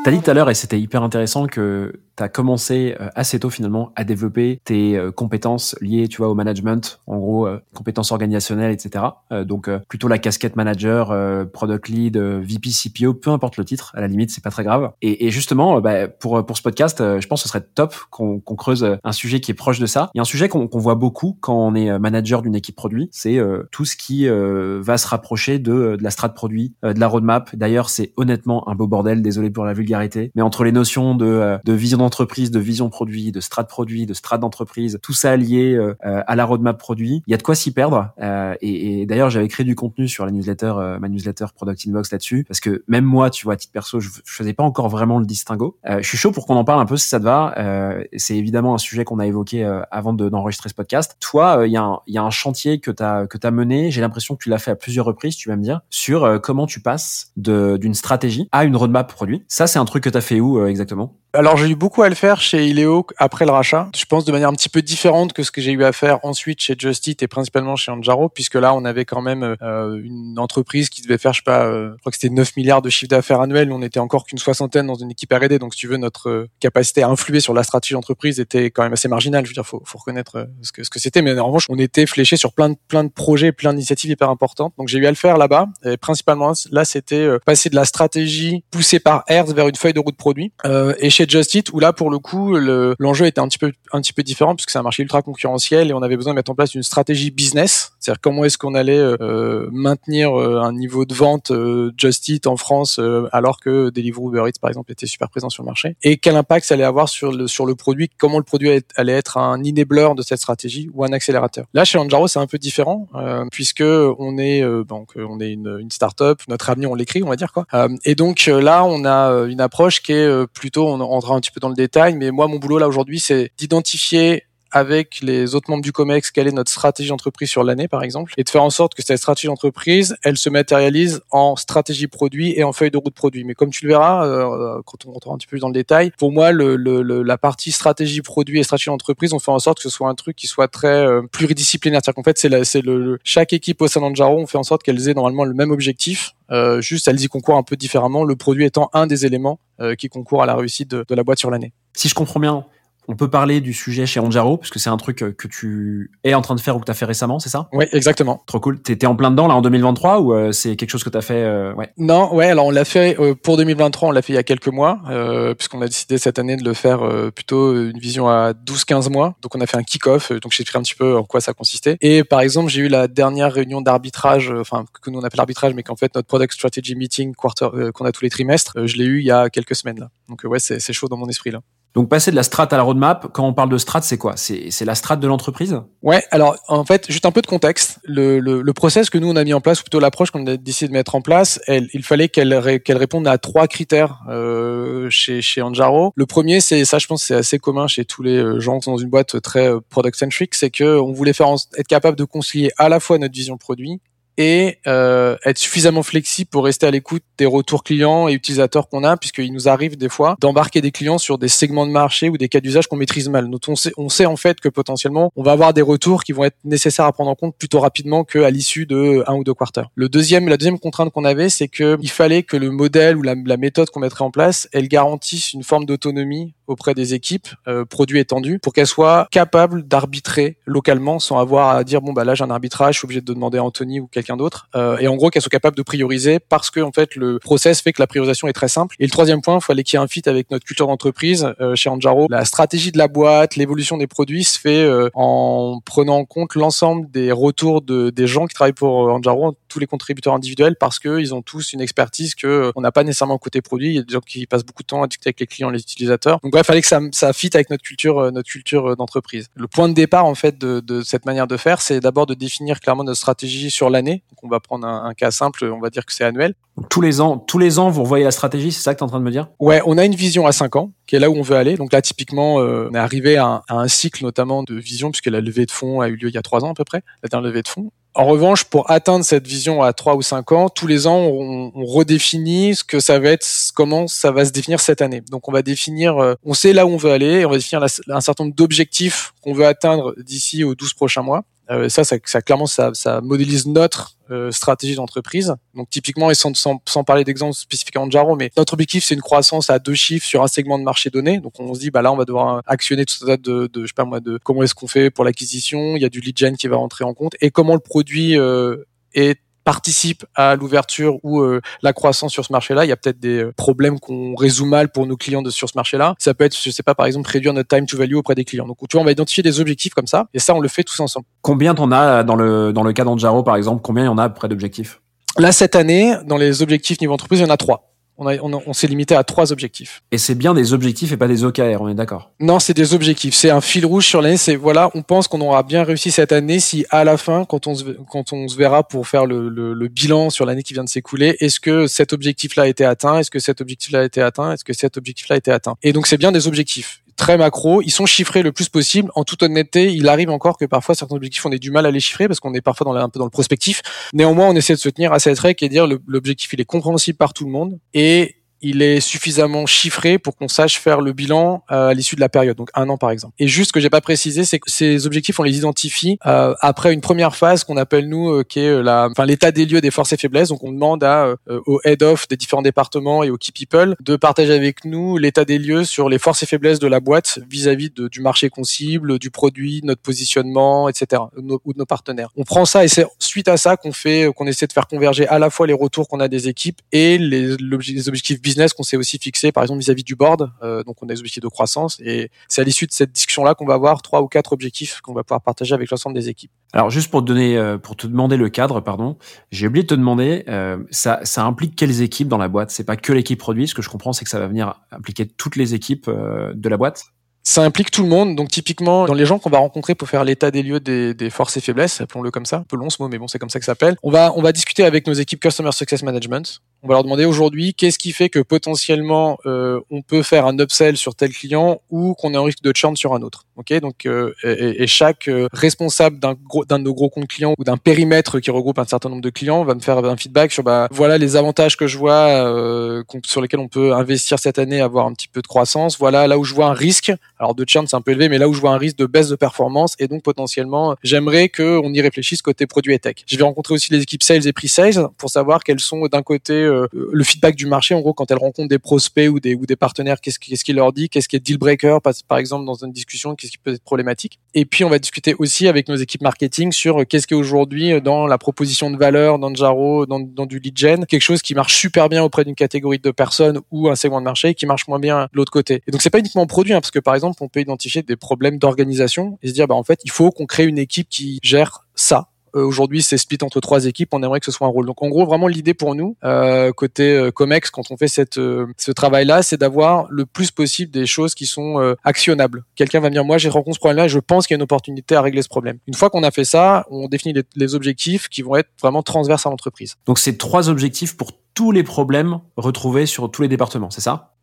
[0.10, 3.40] T'as dit tout à l'heure, et c'était hyper intéressant, que tu as commencé euh, assez
[3.40, 7.62] tôt finalement à développer tes euh, compétences liées, tu vois, au management, en gros, euh,
[7.74, 9.06] compétences organisationnelles, etc.
[9.46, 11.14] Donc plutôt la casquette manager,
[11.52, 14.92] product lead, VP, CPO, peu importe le titre, à la limite, c'est pas très grave.
[15.02, 18.40] Et, et justement, bah, pour pour ce podcast, je pense que ce serait top qu'on
[18.40, 20.10] qu'on creuse un sujet qui est proche de ça.
[20.14, 22.76] Il y a un sujet qu'on qu'on voit beaucoup quand on est manager d'une équipe
[22.76, 23.40] produit, c'est
[23.72, 27.56] tout ce qui va se rapprocher de, de la strat produit, de la roadmap.
[27.56, 29.22] D'ailleurs, c'est honnêtement un beau bordel.
[29.22, 33.32] Désolé pour la vulgarité, mais entre les notions de, de vision d'entreprise, de vision produit,
[33.32, 37.32] de strat produit, de strat d'entreprise, tout ça lié euh, à la roadmap produit, il
[37.32, 38.10] y a de quoi s'y perdre.
[38.20, 41.80] Euh, et et d'ailleurs, j'avais créé du contenu sur la newsletter, euh, ma newsletter Product
[41.88, 44.64] Inbox là-dessus, parce que même moi, tu vois, à titre perso, je, je faisais pas
[44.64, 45.78] encore vraiment le distinguo.
[45.88, 47.54] Euh, je suis chaud pour qu'on en parle un peu si ça te va.
[47.58, 51.18] Euh, c'est évidemment un sujet qu'on a évoqué euh, avant de- d'enregistrer ce podcast.
[51.20, 53.92] Toi, il y, a un- y a un chantier que tu as que t'as mené.
[53.92, 55.36] J'ai l'impression que tu l'as fait à plusieurs reprises.
[55.36, 59.44] Tu vas me dire sur comment tu passes d'une stratégie à une roadmap produit.
[59.48, 61.16] Ça, c'est un truc que tu as fait où exactement?
[61.34, 63.88] Alors j'ai eu beaucoup à le faire chez Ileo après le rachat.
[63.96, 66.18] Je pense de manière un petit peu différente que ce que j'ai eu à faire
[66.24, 70.02] ensuite chez Just Eat et principalement chez Anjaro, puisque là on avait quand même euh,
[70.04, 72.82] une entreprise qui devait faire, je sais pas, euh, je crois que c'était 9 milliards
[72.82, 73.72] de chiffre d'affaires annuel.
[73.72, 76.50] On était encore qu'une soixantaine dans une équipe R&D, donc si tu veux notre euh,
[76.60, 79.46] capacité à influer sur la stratégie d'entreprise était quand même assez marginale.
[79.46, 81.66] Je veux dire, faut, faut reconnaître euh, ce que ce que c'était, mais en revanche
[81.70, 84.74] on était fléché sur plein de plein de projets, plein d'initiatives hyper importantes.
[84.80, 85.68] Donc j'ai eu à le faire là-bas.
[85.86, 89.94] Et principalement là c'était euh, passer de la stratégie poussée par Hertz vers une feuille
[89.94, 90.52] de route produit.
[91.00, 94.14] Et Eat où là pour le coup le- l'enjeu était un petit peu un petit
[94.14, 96.56] peu différent puisque c'est un marché ultra concurrentiel et on avait besoin de mettre en
[96.56, 101.14] place une stratégie business, c'est-à-dire comment est-ce qu'on allait euh, maintenir euh, un niveau de
[101.14, 105.06] vente euh, Just Eat en France euh, alors que Deliveroo Uber Eats par exemple était
[105.06, 105.96] super présent sur le marché?
[106.04, 109.14] Et quel impact ça allait avoir sur le sur le produit, comment le produit allait-
[109.14, 111.66] être un enabler de cette stratégie ou un accélérateur?
[111.74, 115.52] Là chez Anjaro c'est un peu différent euh, puisque on est euh, donc on est
[115.52, 117.66] une, une start-up, notre avenir on l'écrit on va dire quoi.
[118.06, 121.60] Et donc là on a une approche qui est plutôt on rentrera un petit peu
[121.60, 125.84] dans le détail, mais moi mon boulot là aujourd'hui c'est d'identifier avec les autres membres
[125.84, 128.70] du COMEX quelle est notre stratégie d'entreprise sur l'année, par exemple, et de faire en
[128.70, 132.98] sorte que cette stratégie d'entreprise, elle se matérialise en stratégie produit et en feuille de
[132.98, 133.44] route produit.
[133.44, 136.12] Mais comme tu le verras, euh, quand on rentrera un petit peu dans le détail,
[136.18, 139.60] pour moi, le, le, le, la partie stratégie produit et stratégie d'entreprise, on fait en
[139.60, 142.02] sorte que ce soit un truc qui soit très euh, pluridisciplinaire.
[142.04, 144.84] C'est-à-dire qu'en fait, c'est c'est le, chaque équipe au sein d'Anjaro, on fait en sorte
[144.84, 148.36] qu'elles aient normalement le même objectif, euh, juste elles y concourent un peu différemment, le
[148.36, 151.40] produit étant un des éléments euh, qui concourt à la réussite de, de la boîte
[151.40, 151.74] sur l'année.
[151.94, 152.66] Si je comprends bien,
[153.10, 156.42] on peut parler du sujet chez Anjaro, puisque c'est un truc que tu es en
[156.42, 157.68] train de faire ou que tu as fait récemment, c'est ça?
[157.74, 158.44] Oui, exactement.
[158.46, 158.80] Trop cool.
[158.82, 161.22] T'étais en plein dedans là en 2023 ou euh, c'est quelque chose que tu as
[161.22, 161.92] fait euh, ouais?
[161.98, 164.44] Non, ouais, alors on l'a fait euh, pour 2023, on l'a fait il y a
[164.44, 168.30] quelques mois, euh, puisqu'on a décidé cette année de le faire euh, plutôt une vision
[168.30, 169.36] à 12-15 mois.
[169.42, 171.54] Donc on a fait un kick-off, donc j'ai expliqué un petit peu en quoi ça
[171.54, 171.98] consistait.
[172.02, 175.74] Et par exemple, j'ai eu la dernière réunion d'arbitrage, enfin que nous on appelle arbitrage,
[175.74, 179.06] mais qu'en fait notre product strategy meeting quarter qu'on a tous les trimestres, je l'ai
[179.06, 180.10] eu il y a quelques semaines là.
[180.28, 181.62] Donc ouais, c'est chaud dans mon esprit là.
[181.96, 184.36] Donc passer de la strat à la roadmap, quand on parle de strat, c'est quoi?
[184.38, 185.82] C'est la strat de l'entreprise?
[186.04, 188.00] Ouais, alors en fait, juste un peu de contexte.
[188.04, 190.46] Le, le, le, process que nous on a mis en place, ou plutôt l'approche qu'on
[190.46, 194.20] a décidé de mettre en place, elle, il fallait qu'elle qu'elle réponde à trois critères
[194.30, 196.14] euh, chez chez Anjaro.
[196.16, 198.86] Le premier, c'est ça, je pense, c'est assez commun chez tous les euh, gens qui
[198.86, 201.48] sont dans une boîte très euh, product centric, c'est que on voulait faire
[201.78, 204.00] être capable de concilier à la fois notre vision produit
[204.40, 209.04] et euh, être suffisamment flexible pour rester à l'écoute des retours clients et utilisateurs qu'on
[209.04, 212.38] a, puisqu'il nous arrive des fois d'embarquer des clients sur des segments de marché ou
[212.38, 213.50] des cas d'usage qu'on maîtrise mal.
[213.50, 213.62] Donc
[213.98, 217.06] on sait, en fait que potentiellement on va avoir des retours qui vont être nécessaires
[217.06, 219.90] à prendre en compte plutôt rapidement qu'à l'issue de un ou deux quarters.
[219.96, 223.22] Le deuxième, la deuxième contrainte qu'on avait, c'est que il fallait que le modèle ou
[223.22, 227.48] la, la méthode qu'on mettrait en place, elle garantisse une forme d'autonomie auprès des équipes,
[227.68, 232.24] euh, produits étendus, pour qu'elles soient capables d'arbitrer localement sans avoir à dire bon bah
[232.24, 234.68] là j'ai un arbitrage, je suis obligé de demander à Anthony ou quelqu'un d'autre.
[234.76, 237.82] Euh, et en gros qu'elles soient capables de prioriser parce que en fait le process
[237.82, 238.96] fait que la priorisation est très simple.
[239.00, 241.54] Et le troisième point, il fallait qu'il y ait un fit avec notre culture d'entreprise
[241.62, 242.28] euh, chez Anjaro.
[242.30, 246.56] La stratégie de la boîte, l'évolution des produits se fait euh, en prenant en compte
[246.56, 250.76] l'ensemble des retours de, des gens qui travaillent pour euh, Anjaro, tous les contributeurs individuels,
[250.76, 253.90] parce que ils ont tous une expertise que euh, on n'a pas nécessairement côté produit.
[253.90, 255.70] Il y a des gens qui passent beaucoup de temps à discuter avec les clients,
[255.70, 256.40] les utilisateurs.
[256.44, 259.48] Donc il fallait que ça, ça fit avec notre culture, notre culture d'entreprise.
[259.56, 262.34] Le point de départ en fait de, de cette manière de faire, c'est d'abord de
[262.34, 264.24] définir clairement notre stratégie sur l'année.
[264.32, 266.56] Donc on va prendre un, un, cas simple, on va dire que c'est annuel.
[266.90, 269.06] Tous les ans, tous les ans, vous revoyez la stratégie, c'est ça que tu es
[269.06, 269.50] en train de me dire?
[269.60, 271.76] Ouais, on a une vision à 5 ans, qui est là où on veut aller.
[271.76, 275.12] Donc là, typiquement, euh, on est arrivé à un, à un, cycle notamment de vision,
[275.12, 276.86] puisque la levée de fonds a eu lieu il y a 3 ans à peu
[276.86, 277.92] près, la dernière levée de fonds.
[278.16, 281.72] En revanche, pour atteindre cette vision à 3 ou 5 ans, tous les ans, on,
[281.86, 285.22] redéfinit ce que ça va être, comment ça va se définir cette année.
[285.30, 287.58] Donc on va définir, euh, on sait là où on veut aller, et on va
[287.58, 291.44] définir un certain nombre d'objectifs qu'on veut atteindre d'ici aux 12 prochains mois.
[291.72, 295.56] Euh, ça, ça, ça, clairement, ça, ça modélise notre euh, stratégie d'entreprise.
[295.76, 299.14] Donc typiquement, et sans, sans, sans parler d'exemples spécifiquement de Jaro, mais notre objectif, c'est
[299.14, 301.40] une croissance à deux chiffres sur un segment de marché donné.
[301.40, 303.88] Donc on se dit, bah là, on va devoir actionner tout ça de, de je
[303.88, 305.96] sais pas moi, de comment est-ce qu'on fait pour l'acquisition?
[305.96, 308.38] Il y a du lead gen qui va rentrer en compte et comment le produit
[308.38, 308.78] euh,
[309.14, 312.86] est participe à l'ouverture ou euh, la croissance sur ce marché-là.
[312.86, 315.70] Il y a peut-être des euh, problèmes qu'on résout mal pour nos clients de, sur
[315.70, 316.16] ce marché-là.
[316.20, 318.46] Ça peut être, je sais pas, par exemple, réduire notre time to value auprès des
[318.46, 318.68] clients.
[318.68, 320.84] Donc, tu vois, on va identifier des objectifs comme ça, et ça, on le fait
[320.84, 321.26] tous ensemble.
[321.42, 323.82] Combien t'en as dans le dans le cas d'Anjaro, par exemple?
[323.84, 325.02] Combien il y en a à peu près d'objectifs?
[325.38, 327.89] Là, cette année, dans les objectifs niveau entreprise, il y en a trois
[328.20, 330.04] on, a, on, on s'est limité à trois objectifs.
[330.12, 332.94] Et c'est bien des objectifs et pas des OKR, on est d'accord Non, c'est des
[332.94, 333.34] objectifs.
[333.34, 334.38] C'est un fil rouge sur l'année.
[334.38, 337.68] C'est voilà, on pense qu'on aura bien réussi cette année si à la fin, quand
[337.68, 340.74] on se, quand on se verra pour faire le, le, le bilan sur l'année qui
[340.74, 343.20] vient de s'écouler, est-ce que cet objectif-là a été atteint?
[343.20, 344.52] Est-ce que cet objectif-là a été atteint?
[344.52, 345.76] Est-ce que cet objectif-là a été atteint?
[345.82, 349.12] Et donc c'est bien des objectifs très macro, ils sont chiffrés le plus possible.
[349.14, 351.92] En toute honnêteté, il arrive encore que parfois certains objectifs on ait du mal à
[351.92, 353.82] les chiffrer parce qu'on est parfois dans le, un peu dans le prospectif.
[354.14, 357.18] Néanmoins, on essaie de se tenir à cette règle et dire l'objectif il est compréhensible
[357.18, 361.64] par tout le monde et il est suffisamment chiffré pour qu'on sache faire le bilan
[361.72, 363.34] euh, à l'issue de la période, donc un an par exemple.
[363.40, 366.54] Et juste ce que j'ai pas précisé, c'est que ces objectifs on les identifie euh,
[366.60, 369.82] après une première phase qu'on appelle nous, euh, qui est la, enfin l'état des lieux
[369.82, 370.50] des forces et faiblesses.
[370.50, 374.16] Donc on demande à au head of des différents départements et aux key people de
[374.16, 377.90] partager avec nous l'état des lieux sur les forces et faiblesses de la boîte vis-à-vis
[377.90, 381.22] -vis du marché qu'on cible, du produit, notre positionnement, etc.
[381.38, 382.30] Ou de nos partenaires.
[382.36, 385.28] On prend ça et c'est suite à ça qu'on fait, qu'on essaie de faire converger
[385.28, 388.88] à la fois les retours qu'on a des équipes et les, les objectifs business qu'on
[388.90, 390.42] s'est aussi fixé, par exemple vis-à-vis du board.
[390.64, 393.52] Euh, donc on a des objectifs de croissance et c'est à l'issue de cette discussion-là
[393.56, 396.52] qu'on va avoir trois ou quatre objectifs qu'on va pouvoir partager avec l'ensemble des équipes.
[396.74, 399.18] Alors juste pour te donner, euh, pour te demander le cadre, pardon,
[399.52, 402.72] j'ai oublié de te demander, euh, ça, ça implique quelles équipes dans la boîte?
[402.72, 403.68] C'est pas que l'équipe produit.
[403.68, 406.78] Ce que je comprends, c'est que ça va venir impliquer toutes les équipes de la
[406.78, 407.04] boîte?
[407.42, 408.36] Ça implique tout le monde.
[408.36, 411.30] Donc typiquement, dans les gens qu'on va rencontrer pour faire l'état des lieux des, des
[411.30, 413.50] forces et faiblesses, appelons-le comme ça, un peu long ce mot, mais bon, c'est comme
[413.50, 413.96] ça que ça s'appelle.
[414.04, 416.62] On va on va discuter avec nos équipes Customer Success Management.
[416.82, 420.58] On va leur demander aujourd'hui qu'est-ce qui fait que potentiellement euh, on peut faire un
[420.60, 423.46] upsell sur tel client ou qu'on est en risque de churn sur un autre?
[423.58, 426.36] Ok, donc euh, et, et chaque euh, responsable d'un
[426.70, 429.30] d'un de nos gros comptes clients ou d'un périmètre qui regroupe un certain nombre de
[429.30, 433.04] clients va me faire un feedback sur bah voilà les avantages que je vois euh,
[433.04, 435.98] qu'on- sur lesquels on peut investir cette année, avoir un petit peu de croissance.
[436.00, 437.12] Voilà là où je vois un risque.
[437.40, 439.06] Alors de churn c'est un peu élevé, mais là où je vois un risque de
[439.06, 443.16] baisse de performance et donc potentiellement j'aimerais que on y réfléchisse côté produit et tech.
[443.28, 446.69] Je vais rencontrer aussi les équipes sales et pre-sales pour savoir quels sont d'un côté
[446.70, 449.66] euh, le feedback du marché en gros quand elles rencontrent des prospects ou des ou
[449.66, 452.66] des partenaires qu'est-ce qui- qu'est-ce qu'il leur dit qu'est-ce qui est deal breaker par, exemple
[452.66, 454.40] dans une discussion qu'est-ce qui peut être problématique.
[454.54, 457.38] Et puis on va discuter aussi avec nos équipes marketing sur euh, qu'est-ce qui est
[457.38, 461.22] aujourd'hui euh, dans la proposition de valeur dans Jaro dans, dans du lead gen quelque
[461.22, 464.50] chose qui marche super bien auprès d'une catégorie de personnes ou un segment de marché
[464.50, 465.82] et qui marche moins bien de l'autre côté.
[465.88, 468.16] Et donc c'est pas uniquement produit hein, parce que par exemple on peut identifier des
[468.16, 471.40] problèmes d'organisation et se dire bah en fait il faut qu'on crée une équipe qui
[471.42, 474.10] gère ça Aujourd'hui, c'est split entre trois équipes.
[474.14, 474.86] On aimerait que ce soit un rôle.
[474.86, 478.38] Donc, en gros, vraiment l'idée pour nous, euh, côté euh, Comex, quand on fait cette,
[478.38, 482.64] euh, ce travail-là, c'est d'avoir le plus possible des choses qui sont euh, actionnables.
[482.76, 484.60] Quelqu'un va me dire, moi, j'ai rencontré ce problème-là et je pense qu'il y a
[484.60, 485.78] une opportunité à régler ce problème.
[485.88, 489.04] Une fois qu'on a fait ça, on définit les, les objectifs qui vont être vraiment
[489.04, 489.96] transverses à l'entreprise.
[490.06, 494.34] Donc c'est trois objectifs pour tous les problèmes retrouvés sur tous les départements, c'est ça?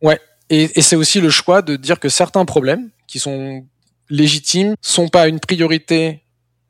[0.49, 3.65] Et, et c'est aussi le choix de dire que certains problèmes qui sont
[4.09, 6.23] légitimes sont pas une priorité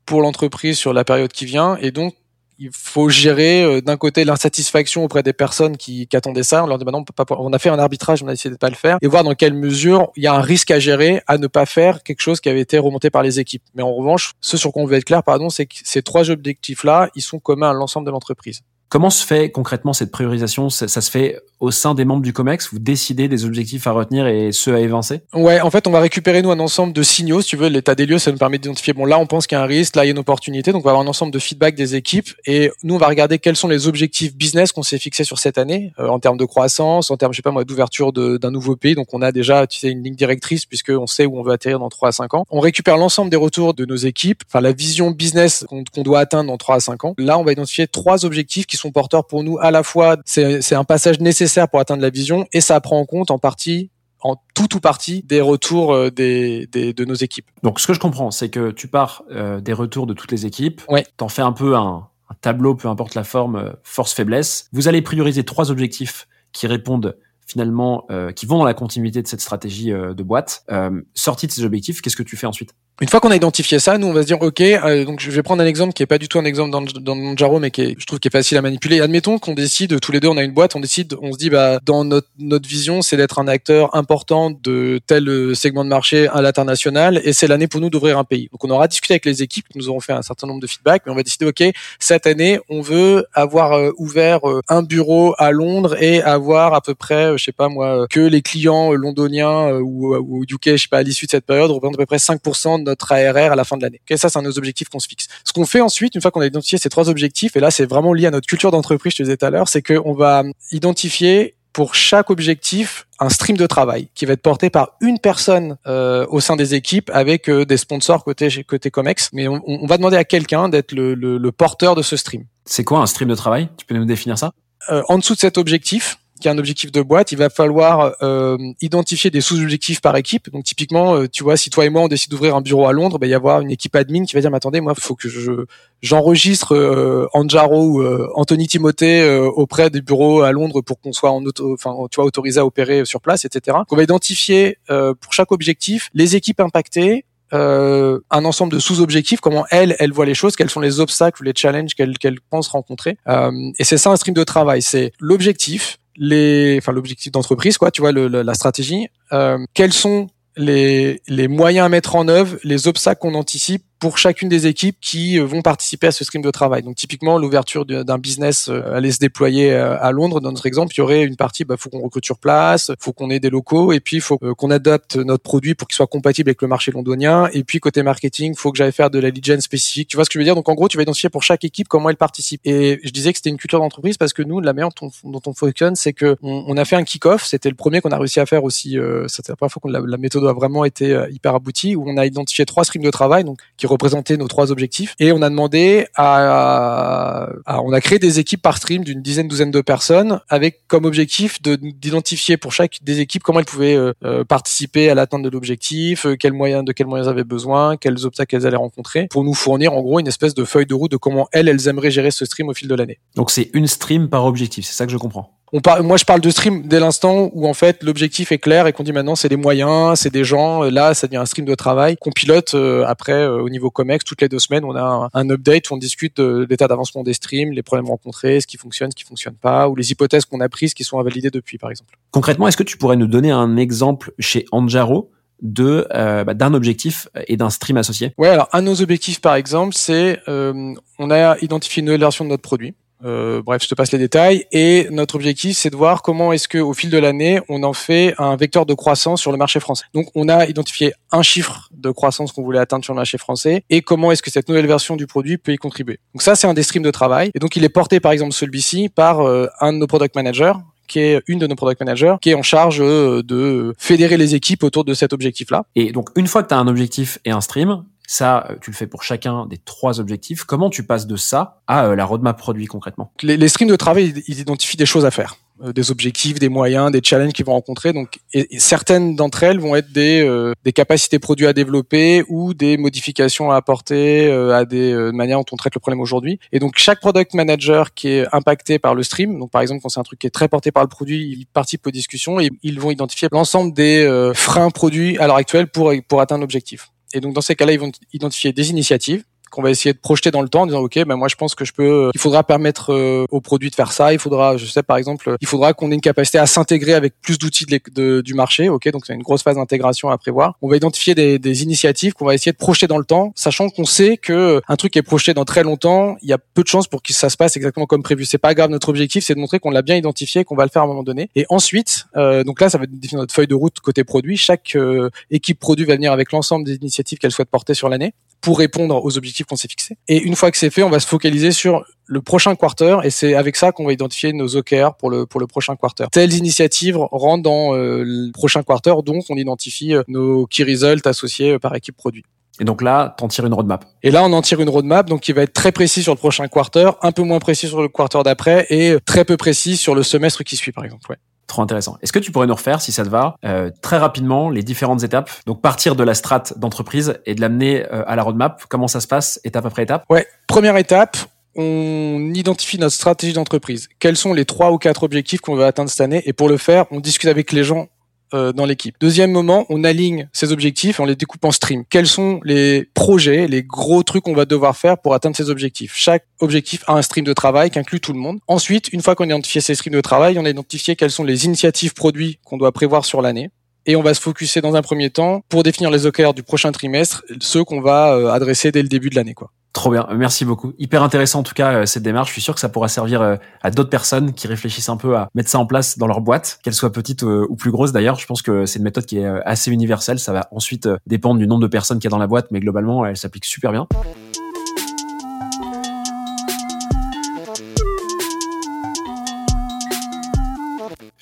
[0.07, 2.15] pour l'entreprise sur la période qui vient et donc
[2.59, 6.63] il faut gérer euh, d'un côté l'insatisfaction auprès des personnes qui, qui attendaient ça.
[6.63, 8.57] On leur dit bah non, on, on a fait un arbitrage, on a essayé de
[8.57, 11.21] pas le faire et voir dans quelle mesure il y a un risque à gérer
[11.27, 13.63] à ne pas faire quelque chose qui avait été remonté par les équipes.
[13.75, 16.31] Mais en revanche, ce sur quoi on veut être clair, pardon, c'est que ces trois
[16.31, 18.61] objectifs-là, ils sont communs à l'ensemble de l'entreprise.
[18.89, 20.69] Comment se fait concrètement cette priorisation?
[20.69, 22.69] Ça, se fait au sein des membres du COMEX?
[22.71, 25.21] Vous décidez des objectifs à retenir et ceux à évincer?
[25.33, 27.41] Ouais, en fait, on va récupérer nous un ensemble de signaux.
[27.41, 28.93] Si tu veux, l'état des lieux, ça nous permet d'identifier.
[28.93, 30.71] Bon, là, on pense qu'il y a un risque, là, il y a une opportunité.
[30.71, 33.39] Donc, on va avoir un ensemble de feedback des équipes et nous, on va regarder
[33.39, 36.45] quels sont les objectifs business qu'on s'est fixés sur cette année euh, en termes de
[36.45, 38.95] croissance, en termes, je sais pas moi, d'ouverture d'un nouveau pays.
[38.95, 41.51] Donc, on a déjà, tu sais, une ligne directrice puisque on sait où on veut
[41.51, 42.45] atterrir dans 3 à 5 ans.
[42.49, 46.19] On récupère l'ensemble des retours de nos équipes, enfin la vision business qu'on qu'on doit
[46.19, 47.15] atteindre dans 3 à 5 ans.
[47.17, 50.17] Là, on va identifier trois objectifs qui sont porteurs pour nous à la fois.
[50.25, 53.89] C'est un passage nécessaire pour atteindre la vision et ça prend en compte en partie
[54.21, 57.45] en tout ou partie des retours euh, des, des, de nos équipes.
[57.61, 60.45] Donc ce que je comprends, c'est que tu pars euh, des retours de toutes les
[60.47, 61.05] équipes, Ouais.
[61.17, 64.69] t'en fais un peu un, un tableau, peu importe la forme, euh, force-faiblesse.
[64.73, 69.27] Vous allez prioriser trois objectifs qui répondent finalement, euh, qui vont dans la continuité de
[69.27, 70.63] cette stratégie euh, de boîte.
[70.71, 72.73] Euh, sorti de ces objectifs, qu'est-ce que tu fais ensuite?
[72.99, 75.29] Une fois qu'on a identifié ça, nous on va se dire ok, euh, donc je
[75.29, 77.69] vais prendre un exemple qui est pas du tout un exemple dans, dans Manjaro, mais
[77.69, 79.01] qui est, je trouve qui est facile à manipuler.
[79.01, 81.51] Admettons qu'on décide tous les deux, on a une boîte, on décide, on se dit
[81.51, 85.89] bah dans notre notre vision c'est d'être un acteur important de tel euh, segment de
[85.89, 88.49] marché à l'international et c'est l'année pour nous d'ouvrir un pays.
[88.51, 90.67] Donc on aura discuté avec les équipes, qui nous auront fait un certain nombre de
[90.67, 91.65] feedback, mais on va décider ok
[91.99, 96.81] cette année on veut avoir euh, ouvert euh, un bureau à Londres et avoir à
[96.81, 100.87] peu près, je sais pas moi, que les clients londoniens ou, ou UK, je sais
[100.89, 103.55] pas à l'issue de cette période représentent à peu près 5% de notre ARR à
[103.55, 104.01] la fin de l'année.
[104.15, 105.27] Ça c'est un de nos objectifs qu'on se fixe.
[105.43, 107.85] Ce qu'on fait ensuite, une fois qu'on a identifié ces trois objectifs, et là c'est
[107.85, 110.43] vraiment lié à notre culture d'entreprise, je te disais tout à l'heure, c'est qu'on va
[110.71, 115.77] identifier pour chaque objectif un stream de travail qui va être porté par une personne
[115.85, 119.29] euh, au sein des équipes avec euh, des sponsors côté côté Comex.
[119.31, 122.45] Mais on, on va demander à quelqu'un d'être le, le, le porteur de ce stream.
[122.65, 123.69] C'est quoi un stream de travail?
[123.77, 124.53] Tu peux nous définir ça?
[124.89, 128.15] Euh, en dessous de cet objectif, qui est un objectif de boîte, il va falloir
[128.21, 130.49] euh, identifier des sous-objectifs par équipe.
[130.51, 132.93] Donc typiquement, euh, tu vois, si toi et moi on décide d'ouvrir un bureau à
[132.93, 134.93] Londres, ben, il va y avoir une équipe admin qui va dire, mais attendez, moi,
[134.95, 135.65] il faut que je
[136.01, 141.11] j'enregistre euh, Anjaro ou euh, Anthony Timothée euh, auprès des bureaux à Londres pour qu'on
[141.11, 143.77] soit en auto, enfin, tu vois, autorisé à opérer sur place, etc.
[143.77, 149.39] Donc, on va identifier pour chaque objectif les équipes impactées, euh, un ensemble de sous-objectifs,
[149.39, 152.67] comment elles, elles voient les choses, quels sont les obstacles les challenges qu'elles qu'elles pensent
[152.67, 153.17] rencontrer.
[153.27, 157.91] Euh, et c'est ça un stream de travail, c'est l'objectif, les, enfin l'objectif d'entreprise, quoi,
[157.91, 159.07] tu vois, le, le- la stratégie.
[159.33, 164.17] Euh, quels sont les, les moyens à mettre en œuvre, les obstacles qu'on anticipe pour
[164.17, 166.83] chacune des équipes qui euh, vont participer à ce stream de travail.
[166.83, 170.39] Donc typiquement l'ouverture d'un business euh, allait se déployer euh, à Londres.
[170.39, 173.13] Dans notre exemple, il y aurait une partie, bah, faut qu'on recrute sur place, faut
[173.13, 176.07] qu'on ait des locaux, et puis il faut qu'on adapte notre produit pour qu'il soit
[176.07, 177.49] compatible avec le marché londonien.
[177.53, 180.09] Et puis côté marketing, faut que j'aille faire de la lead gen spécifique.
[180.09, 180.55] Tu vois ce que je veux dire?
[180.55, 182.61] Donc en gros, tu vas identifier pour chaque équipe comment elle participe.
[182.65, 184.89] Et je disais que c'était une culture d'entreprise parce que nous, la manière
[185.23, 187.45] dont on, fonctionne, c'est que on, a fait un kick-off.
[187.45, 188.97] C'était le premier qu'on a réussi à faire aussi.
[188.97, 191.95] Euh, C'était la première fois que la, la méthode a vraiment été euh, hyper aboutie,
[191.95, 195.31] où on a identifié trois streams de travail, donc qui représentaient nos trois objectifs, et
[195.31, 199.81] on a demandé à, on a créé des équipes par stream d'une dizaine, douzaine de
[199.81, 204.43] personnes, avec comme objectif de d'identifier pour chaque des équipes comment elles pouvaient euh, euh,
[204.43, 208.55] participer à l'atteinte de l'objectif, quels moyens, de quels moyens elles avaient besoin, quels obstacles
[208.55, 211.17] elles allaient rencontrer, pour nous fournir en gros une espèce de feuille de route de
[211.17, 213.19] comment elles, elles aimeraient gérer ce stream au fil de l'année.
[213.35, 215.57] Donc c'est une stream par objectif, c'est ça que je comprends.
[215.73, 218.87] On par- moi, je parle de stream dès l'instant où en fait l'objectif est clair
[218.87, 220.83] et qu'on dit maintenant c'est des moyens, c'est des gens.
[220.85, 223.89] euh, Là, ça devient un stream de travail qu'on pilote euh, après euh, au niveau
[223.91, 224.85] Comex toutes les deux semaines.
[224.85, 228.07] On a un, un update où on discute de l'état d'avancement des streams, les problèmes
[228.07, 231.03] rencontrés, ce qui fonctionne, ce qui fonctionne pas, ou les hypothèses qu'on a prises qui
[231.03, 232.15] sont invalidées depuis, par exemple.
[232.31, 236.73] Concrètement, est-ce que tu pourrais nous donner un exemple chez Anjaro de euh, bah, d'un
[236.75, 238.31] objectif et d'un stream associé?
[238.37, 242.21] Ouais, alors un de nos objectifs, par exemple, c'est euh, on a identifié une nouvelle
[242.21, 242.93] version de notre produit.
[243.25, 244.65] Euh, bref, je te passe les détails.
[244.71, 247.93] Et notre objectif, c'est de voir comment est-ce que, au fil de l'année, on en
[247.93, 250.05] fait un vecteur de croissance sur le marché français.
[250.13, 253.83] Donc, on a identifié un chiffre de croissance qu'on voulait atteindre sur le marché français
[253.89, 256.19] et comment est-ce que cette nouvelle version du produit peut y contribuer.
[256.33, 257.51] Donc, ça, c'est un des streams de travail.
[257.55, 260.73] Et donc, il est porté, par exemple, celui-ci par euh, un de nos product managers
[261.07, 264.55] qui est une de nos product managers, qui est en charge euh, de fédérer les
[264.55, 265.85] équipes autour de cet objectif-là.
[265.95, 268.91] Et donc, une fois que tu as un objectif et un stream, ça, euh, tu
[268.91, 270.65] le fais pour chacun des trois objectifs.
[270.65, 273.31] Comment tu passes de ça à euh, la roadmap produit concrètement?
[273.41, 276.67] Les, streams de travail, ils, ils identifient des choses à faire, euh, des objectifs, des
[276.67, 278.11] moyens, des challenges qu'ils vont rencontrer.
[278.11, 278.39] Donc,
[278.77, 284.51] certaines d'entre elles vont être des, capacités produits à développer ou des modifications à apporter
[284.51, 286.59] à des manières dont on traite le problème aujourd'hui.
[286.71, 290.09] Et donc, chaque product manager qui est impacté par le stream, donc par exemple quand
[290.09, 292.71] c'est un truc qui est très porté par le produit, il participe aux discussions et
[292.81, 297.11] ils vont identifier l'ensemble des freins produits à l'heure actuelle pour pour atteindre l'objectif.
[297.33, 300.51] Et donc dans ces cas-là, ils vont identifier des initiatives qu'on va essayer de projeter
[300.51, 302.63] dans le temps en disant ok ben moi je pense que je peux il faudra
[302.63, 304.33] permettre euh, au produit de faire ça.
[304.33, 307.33] Il faudra je sais par exemple il faudra qu'on ait une capacité à s'intégrer avec
[307.41, 308.89] plus d'outils de, du marché.
[308.89, 310.75] Ok donc c'est une grosse phase d'intégration à prévoir.
[310.81, 314.05] On va identifier des, initiatives qu'on va essayer de projeter dans le temps sachant qu'on
[314.05, 317.07] sait que un truc est projeté dans très longtemps il y a peu de chances
[317.07, 318.45] pour que ça se passe exactement comme prévu.
[318.45, 320.89] C'est pas grave notre objectif c'est de montrer qu'on l'a bien identifié qu'on va le
[320.89, 321.49] faire à un moment donné.
[321.55, 324.57] Et ensuite euh, donc là ça va définir notre feuille de route côté produit.
[324.57, 328.33] Chaque euh, équipe produit va venir avec l'ensemble des initiatives qu'elle souhaite porter sur l'année
[328.61, 330.17] pour répondre aux objectifs qu'on s'est fixés.
[330.27, 333.29] Et une fois que c'est fait, on va se focaliser sur le prochain quarter et
[333.29, 336.25] c'est avec ça qu'on va identifier nos OKR pour le pour le prochain quarter.
[336.31, 341.25] Telles initiatives rentrent dans euh, le prochain quarter, donc on identifie euh, nos key results
[341.25, 342.43] associés euh, par équipe produit.
[342.79, 344.05] Et donc là, t'en tires une roadmap.
[344.21, 346.37] Et là, on en tire une roadmap, donc qui va être très précis sur le
[346.37, 350.13] prochain quarter, un peu moins précis sur le quarter d'après et très peu précis sur
[350.13, 351.23] le semestre qui suit, par exemple.
[351.29, 351.37] Ouais.
[351.67, 352.17] Trop intéressant.
[352.21, 355.23] Est-ce que tu pourrais nous refaire, si ça te va, euh, très rapidement les différentes
[355.23, 355.51] étapes?
[355.65, 358.83] Donc partir de la strate d'entreprise et de l'amener euh, à la roadmap.
[358.87, 360.23] Comment ça se passe, étape après étape?
[360.29, 360.47] Ouais.
[360.67, 361.37] Première étape,
[361.75, 364.07] on identifie notre stratégie d'entreprise.
[364.19, 366.41] Quels sont les trois ou quatre objectifs qu'on veut atteindre cette année?
[366.45, 368.07] Et pour le faire, on discute avec les gens
[368.53, 369.15] euh, dans l'équipe.
[369.19, 372.03] Deuxième moment, on aligne ces objectifs et on les découpe en stream.
[372.09, 376.13] Quels sont les projets, les gros trucs qu'on va devoir faire pour atteindre ces objectifs?
[376.15, 378.59] Chaque objectif a un stream de travail qui inclut tout le monde.
[378.67, 381.43] Ensuite, une fois qu'on a identifié ces streams de travail, on a identifié quelles sont
[381.43, 383.69] les initiatives produits qu'on doit prévoir sur l'année.
[384.05, 386.93] Et on va se focuser dans un premier temps pour définir les OKR du prochain
[386.93, 389.53] trimestre, ceux qu'on va euh, adresser dès le début de l'année.
[389.53, 389.71] quoi.
[389.97, 390.93] Trop bien, merci beaucoup.
[390.99, 392.49] Hyper intéressant en tout cas euh, cette démarche.
[392.49, 395.35] Je suis sûr que ça pourra servir euh, à d'autres personnes qui réfléchissent un peu
[395.35, 398.11] à mettre ça en place dans leur boîte, qu'elle soit petite euh, ou plus grosse.
[398.11, 400.37] D'ailleurs, je pense que c'est une méthode qui est assez universelle.
[400.37, 402.79] Ça va ensuite dépendre du nombre de personnes qu'il y a dans la boîte, mais
[402.79, 404.07] globalement, elle s'applique super bien.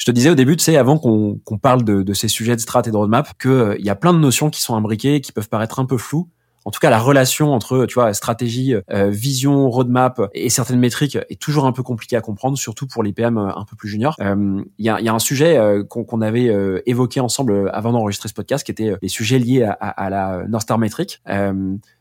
[0.06, 2.84] Je te disais au début, tu sais, avant qu'on parle de, ces sujets de strat
[2.86, 5.32] et de roadmap, que euh, il y a plein de notions qui sont imbriquées, qui
[5.32, 6.30] peuvent paraître un peu floues.
[6.66, 11.18] En tout cas, la relation entre, tu vois, stratégie, euh, vision, roadmap et certaines métriques
[11.30, 13.88] est toujours un peu compliquée à comprendre, surtout pour les PM euh, un peu plus
[13.88, 14.16] juniors.
[14.20, 15.60] Euh, Il y, a, un sujet
[15.90, 16.52] qu'on avait
[16.86, 20.64] évoqué ensemble avant d'enregistrer ce podcast, qui était les sujets liés à, à, la North
[20.64, 21.22] Star Metric.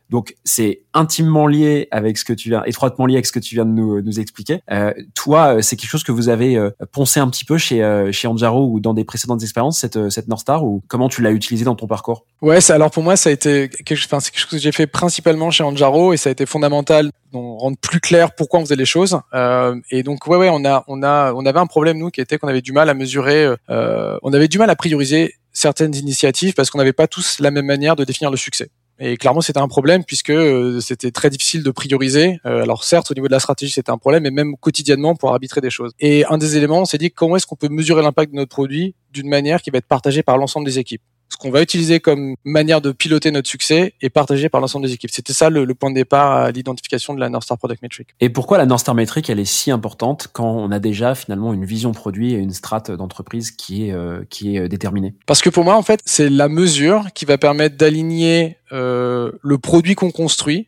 [0.05, 3.39] Euh, donc c'est intimement lié avec ce que tu viens, étroitement lié avec ce que
[3.39, 4.61] tu viens de nous, nous expliquer.
[4.71, 8.11] Euh, toi, c'est quelque chose que vous avez euh, poncé un petit peu chez euh,
[8.11, 11.31] chez Anjaro ou dans des précédentes expériences cette cette North Star ou comment tu l'as
[11.31, 12.25] utilisé dans ton parcours?
[12.41, 15.51] Ouais, alors pour moi ça a été quelque, enfin, quelque chose que j'ai fait principalement
[15.51, 18.85] chez Anjaro et ça a été fondamental d'en rendre plus clair pourquoi on faisait les
[18.85, 19.19] choses.
[19.33, 22.21] Euh, et donc ouais ouais, on a on a on avait un problème nous qui
[22.21, 25.95] était qu'on avait du mal à mesurer, euh, on avait du mal à prioriser certaines
[25.95, 28.69] initiatives parce qu'on n'avait pas tous la même manière de définir le succès.
[28.99, 32.39] Et clairement, c'était un problème puisque euh, c'était très difficile de prioriser.
[32.45, 35.31] Euh, alors certes, au niveau de la stratégie, c'était un problème, mais même quotidiennement pour
[35.31, 35.91] arbitrer des choses.
[35.99, 38.51] Et un des éléments, on s'est dit comment est-ce qu'on peut mesurer l'impact de notre
[38.51, 41.99] produit d'une manière qui va être partagée par l'ensemble des équipes ce qu'on va utiliser
[41.99, 45.11] comme manière de piloter notre succès est partagé par l'ensemble des équipes.
[45.11, 48.09] C'était ça le, le, point de départ à l'identification de la North Star Product Metric.
[48.19, 51.53] Et pourquoi la North Star Metric, elle est si importante quand on a déjà finalement
[51.53, 55.15] une vision produit et une strate d'entreprise qui est, euh, qui est déterminée?
[55.25, 59.57] Parce que pour moi, en fait, c'est la mesure qui va permettre d'aligner euh, le
[59.57, 60.67] produit qu'on construit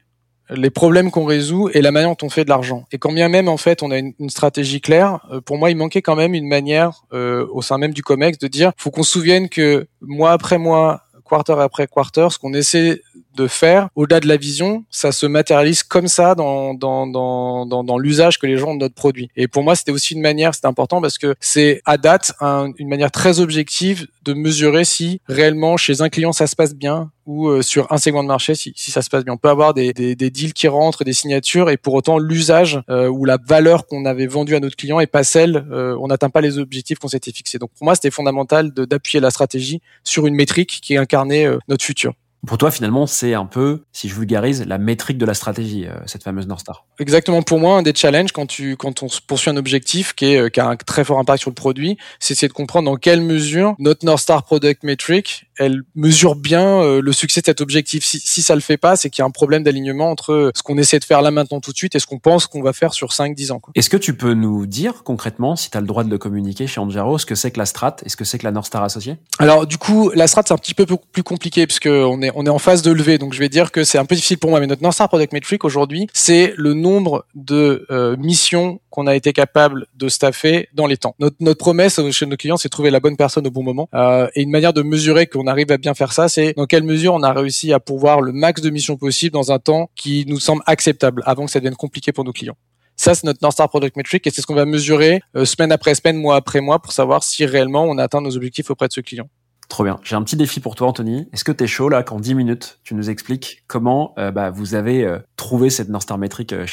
[0.50, 2.86] les problèmes qu'on résout et la manière dont on fait de l'argent.
[2.92, 5.78] Et quand bien même en fait on a une, stratégie claire, euh, pour moi il
[5.78, 9.04] manquait quand même une manière euh, au sein même du Comex de dire faut qu'on
[9.04, 13.02] se souvienne que mois après mois, quarter après quarter, ce qu'on essaie
[13.38, 17.84] de faire, au-delà de la vision, ça se matérialise comme ça dans, dans, dans, dans,
[17.84, 19.30] dans l'usage que les gens ont de notre produit.
[19.38, 22.72] Et pour moi, c'était aussi une manière, c'est important parce que c'est à date un-
[22.78, 27.12] une manière très objective de mesurer si réellement chez un client ça se passe bien
[27.26, 29.34] ou euh, sur un segment de marché si, si ça se passe bien.
[29.34, 32.82] On peut avoir des, des, des deals qui rentrent, des signatures et pour autant l'usage
[32.90, 36.08] euh, ou la valeur qu'on avait vendue à notre client est pas celle, euh, on
[36.08, 37.58] n'atteint pas les objectifs qu'on s'était fixés.
[37.60, 41.84] Donc pour moi, c'était fondamental d'appuyer la stratégie sur une métrique qui incarnait euh, notre
[41.86, 42.14] futur.
[42.48, 45.94] Pour toi, finalement, c'est un peu, si je vulgarise, la métrique de la stratégie, euh,
[46.06, 46.86] cette fameuse North Star.
[47.00, 47.42] Exactement.
[47.42, 50.50] Pour moi, un des challenges quand tu quand on poursuit un objectif qui est euh,
[50.50, 53.76] qui a un très fort impact sur le produit, c'est de comprendre dans quelle mesure
[53.80, 58.06] notre North Star Product Metric, elle mesure bien euh, le succès de cet objectif.
[58.06, 60.52] Si, si ça le fait pas, c'est qu'il y a un problème d'alignement entre euh,
[60.56, 62.62] ce qu'on essaie de faire là maintenant tout de suite et ce qu'on pense qu'on
[62.62, 63.62] va faire sur 5-10 ans.
[63.76, 66.68] Est-ce que tu peux nous dire concrètement, si tu as le droit de le communiquer
[66.68, 68.68] chez Anjaro, ce que c'est que la strat et ce que c'est que la North
[68.68, 72.22] Star associée Alors du coup, la strat c'est un petit peu plus- compliqué puisque on
[72.22, 74.16] est on est en phase de levée, donc je vais dire que c'est un peu
[74.16, 74.60] difficile pour moi.
[74.60, 79.16] Mais notre North Star Product Metric aujourd'hui, c'est le nombre de euh, missions qu'on a
[79.16, 81.14] été capable de staffer dans les temps.
[81.20, 83.88] Notre notre promesse chez nos clients, c'est trouver la bonne personne au bon moment.
[83.94, 86.82] Euh, et une manière de mesurer qu'on arrive à bien faire ça, c'est dans quelle
[86.82, 90.26] mesure on a réussi à pourvoir le max de missions possible dans un temps qui
[90.28, 92.58] nous semble acceptable, avant que ça devienne compliqué pour nos clients.
[92.96, 95.72] Ça, c'est notre North Star Product Metric et c'est ce qu'on va mesurer euh, semaine
[95.72, 98.88] après semaine, mois après mois pour savoir si réellement on a atteint nos objectifs auprès
[98.88, 99.30] de ce client.
[99.68, 100.00] Trop bien.
[100.04, 101.28] J'ai un petit défi pour toi, Anthony.
[101.34, 104.76] Est-ce que t'es chaud là qu'en 10 minutes, tu nous expliques comment euh, bah, vous
[104.76, 106.66] avez euh, trouvé cette North Star métrique euh,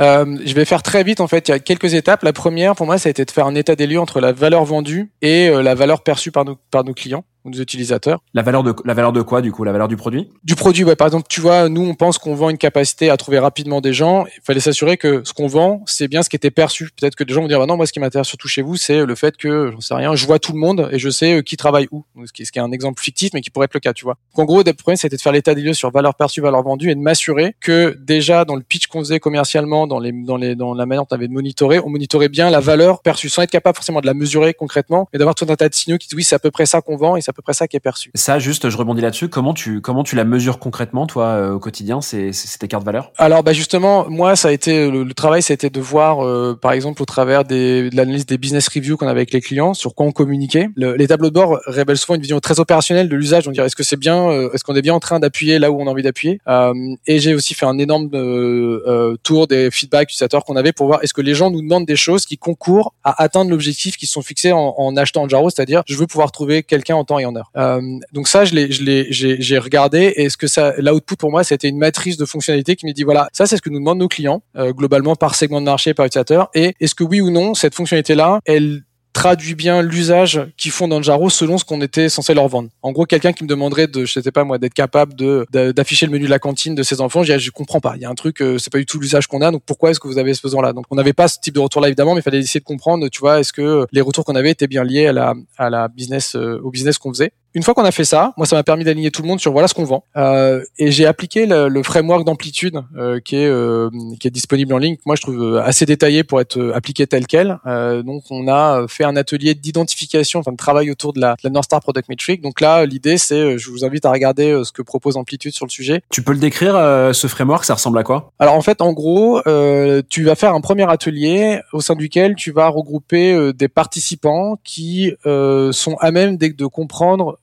[0.00, 1.48] Euh, je vais faire très vite en fait.
[1.48, 2.22] Il y a quelques étapes.
[2.22, 4.32] La première, pour moi, ça a été de faire un état des lieux entre la
[4.32, 8.20] valeur vendue et euh, la valeur perçue par nos par nos clients nos utilisateurs.
[8.34, 10.28] La valeur de la valeur de quoi du coup La valeur du produit?
[10.44, 10.96] Du produit, ouais.
[10.96, 13.92] Par exemple, tu vois, nous, on pense qu'on vend une capacité à trouver rapidement des
[13.92, 14.26] gens.
[14.26, 16.90] Il fallait s'assurer que ce qu'on vend, c'est bien ce qui était perçu.
[16.98, 18.76] Peut-être que des gens vont dire, bah non, moi, ce qui m'intéresse surtout chez vous,
[18.76, 21.38] c'est le fait que, j'en sais rien, je vois tout le monde et je sais
[21.38, 22.04] euh, qui travaille où.
[22.24, 24.16] Ce qui, est un exemple fictif, mais qui pourrait être le cas, tu vois.
[24.34, 26.62] Donc, en gros, le premier, c'était de faire l'état des lieux sur valeur perçue, valeur
[26.62, 30.36] vendue et de m'assurer que déjà, dans le pitch qu'on faisait commercialement, dans les, dans
[30.36, 33.28] les, dans la manière dont on avait de monitorer, on monitorait bien la valeur perçue
[33.28, 35.98] sans être capable forcément de la mesurer concrètement, mais d'avoir tout un tas de signaux
[35.98, 37.68] qui disent, oui, c'est à peu près ça qu'on vend et à peu près ça
[37.68, 38.10] qui est perçu.
[38.14, 39.28] Ça, juste, je rebondis là-dessus.
[39.28, 42.84] Comment tu comment tu la mesures concrètement, toi, euh, au quotidien c'est c'est tes cartes
[42.84, 43.12] valeurs?
[43.18, 46.24] Alors bah justement, moi ça a été le, le travail, ça a été de voir
[46.24, 49.40] euh, par exemple au travers des, de l'analyse des business reviews qu'on avait avec les
[49.40, 50.68] clients, sur quoi on communiquait.
[50.76, 53.46] Le- les tableaux de bord révèlent souvent une vision très opérationnelle de l'usage.
[53.46, 55.70] On dirait est-ce que c'est bien, euh, est-ce qu'on est bien en train d'appuyer là
[55.70, 56.40] où on a envie d'appuyer?
[56.48, 56.72] Euh,
[57.06, 60.86] et j'ai aussi fait un énorme euh, euh, tour des feedbacks utilisateurs qu'on avait pour
[60.86, 64.06] voir est-ce que les gens nous demandent des choses qui concourent à atteindre l'objectif qui
[64.06, 67.04] se sont fixés en, en achetant en Jaro, c'est-à-dire je veux pouvoir trouver quelqu'un en
[67.04, 67.25] temps et
[67.56, 67.80] Euh,
[68.12, 71.44] donc ça, je l'ai, je l'ai, j'ai, regardé et ce que ça, l'output pour moi,
[71.44, 73.98] c'était une matrice de fonctionnalités qui me dit voilà, ça c'est ce que nous demandent
[73.98, 77.30] nos clients euh, globalement par segment de marché, par utilisateur, et est-ce que oui ou
[77.30, 78.82] non cette fonctionnalité-là, elle
[79.16, 82.68] traduit bien l'usage qu'ils font dans Jaro selon ce qu'on était censé leur vendre.
[82.82, 86.04] En gros, quelqu'un qui me demanderait de, je sais pas moi, d'être capable de d'afficher
[86.04, 87.94] le menu de la cantine de ses enfants, je je comprends pas.
[87.96, 89.90] Il y a un truc, euh, c'est pas du tout l'usage qu'on a, donc pourquoi
[89.90, 90.74] est-ce que vous avez ce besoin-là?
[90.74, 92.66] Donc on n'avait pas ce type de retour là évidemment, mais il fallait essayer de
[92.66, 95.70] comprendre, tu vois, est-ce que les retours qu'on avait étaient bien liés à la à
[95.70, 97.32] la business euh, au business qu'on faisait.
[97.56, 99.50] Une fois qu'on a fait ça, moi ça m'a permis d'aligner tout le monde sur
[99.50, 100.04] voilà ce qu'on vend.
[100.18, 103.88] Euh, et j'ai appliqué le, le framework d'amplitude euh, qui est euh,
[104.20, 104.96] qui est disponible en ligne.
[104.96, 107.58] que Moi je trouve euh, assez détaillé pour être euh, appliqué tel quel.
[107.66, 111.40] Euh, donc on a fait un atelier d'identification, enfin de travail autour de la, de
[111.44, 112.42] la North Star Product Metric.
[112.42, 115.70] Donc là l'idée c'est, je vous invite à regarder ce que propose Amplitude sur le
[115.70, 116.02] sujet.
[116.10, 118.32] Tu peux le décrire euh, ce framework Ça ressemble à quoi?
[118.38, 122.34] Alors en fait, en gros, euh, tu vas faire un premier atelier au sein duquel
[122.34, 127.38] tu vas regrouper des participants qui euh, sont à même de, de comprendre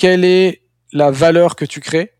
[0.00, 0.62] quelle est
[0.94, 2.14] la valeur que tu crées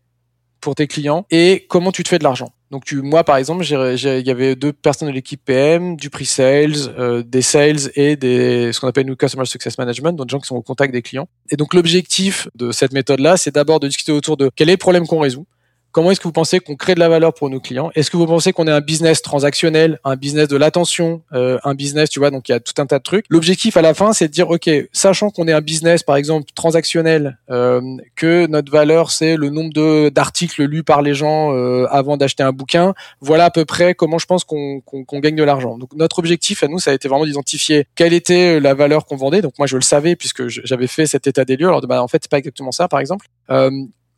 [0.59, 2.53] pour tes clients et comment tu te fais de l'argent.
[2.69, 7.23] Donc moi par exemple, il y avait deux personnes de l'équipe PM, du pre-sales, euh,
[7.23, 10.45] des sales et des ce qu'on appelle nous customer success management, donc des gens qui
[10.45, 11.27] sont au contact des clients.
[11.49, 14.77] Et donc l'objectif de cette méthode-là, c'est d'abord de discuter autour de quel est le
[14.77, 15.47] problème qu'on résout.
[15.91, 17.91] Comment est-ce que vous pensez qu'on crée de la valeur pour nos clients?
[17.95, 21.75] Est-ce que vous pensez qu'on est un business transactionnel, un business de l'attention, euh, un
[21.75, 23.25] business, tu vois, donc il y a tout un tas de trucs.
[23.29, 26.49] L'objectif à la fin, c'est de dire, ok, sachant qu'on est un business, par exemple,
[26.55, 27.81] transactionnel, euh,
[28.15, 32.43] que notre valeur, c'est le nombre de d'articles lus par les gens euh, avant d'acheter
[32.43, 35.77] un bouquin, voilà à peu près comment je pense qu'on qu'on gagne de l'argent.
[35.77, 39.17] Donc notre objectif à nous, ça a été vraiment d'identifier quelle était la valeur qu'on
[39.17, 39.41] vendait.
[39.41, 41.67] Donc moi, je le savais puisque j'avais fait cet état des lieux.
[41.67, 43.27] Alors bah, en fait, c'est pas exactement ça, par exemple.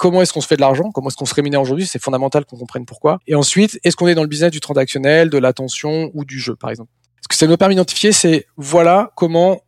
[0.04, 2.44] Comment est-ce qu'on se fait de l'argent, comment est-ce qu'on se rémunère aujourd'hui, c'est fondamental
[2.44, 3.20] qu'on comprenne pourquoi.
[3.26, 6.58] Et ensuite, est-ce qu'on est dans le business du transactionnel, de l'attention ou du jeu,
[6.58, 6.90] par exemple?
[7.22, 9.62] Ce que ça nous permet d'identifier, c'est voilà comment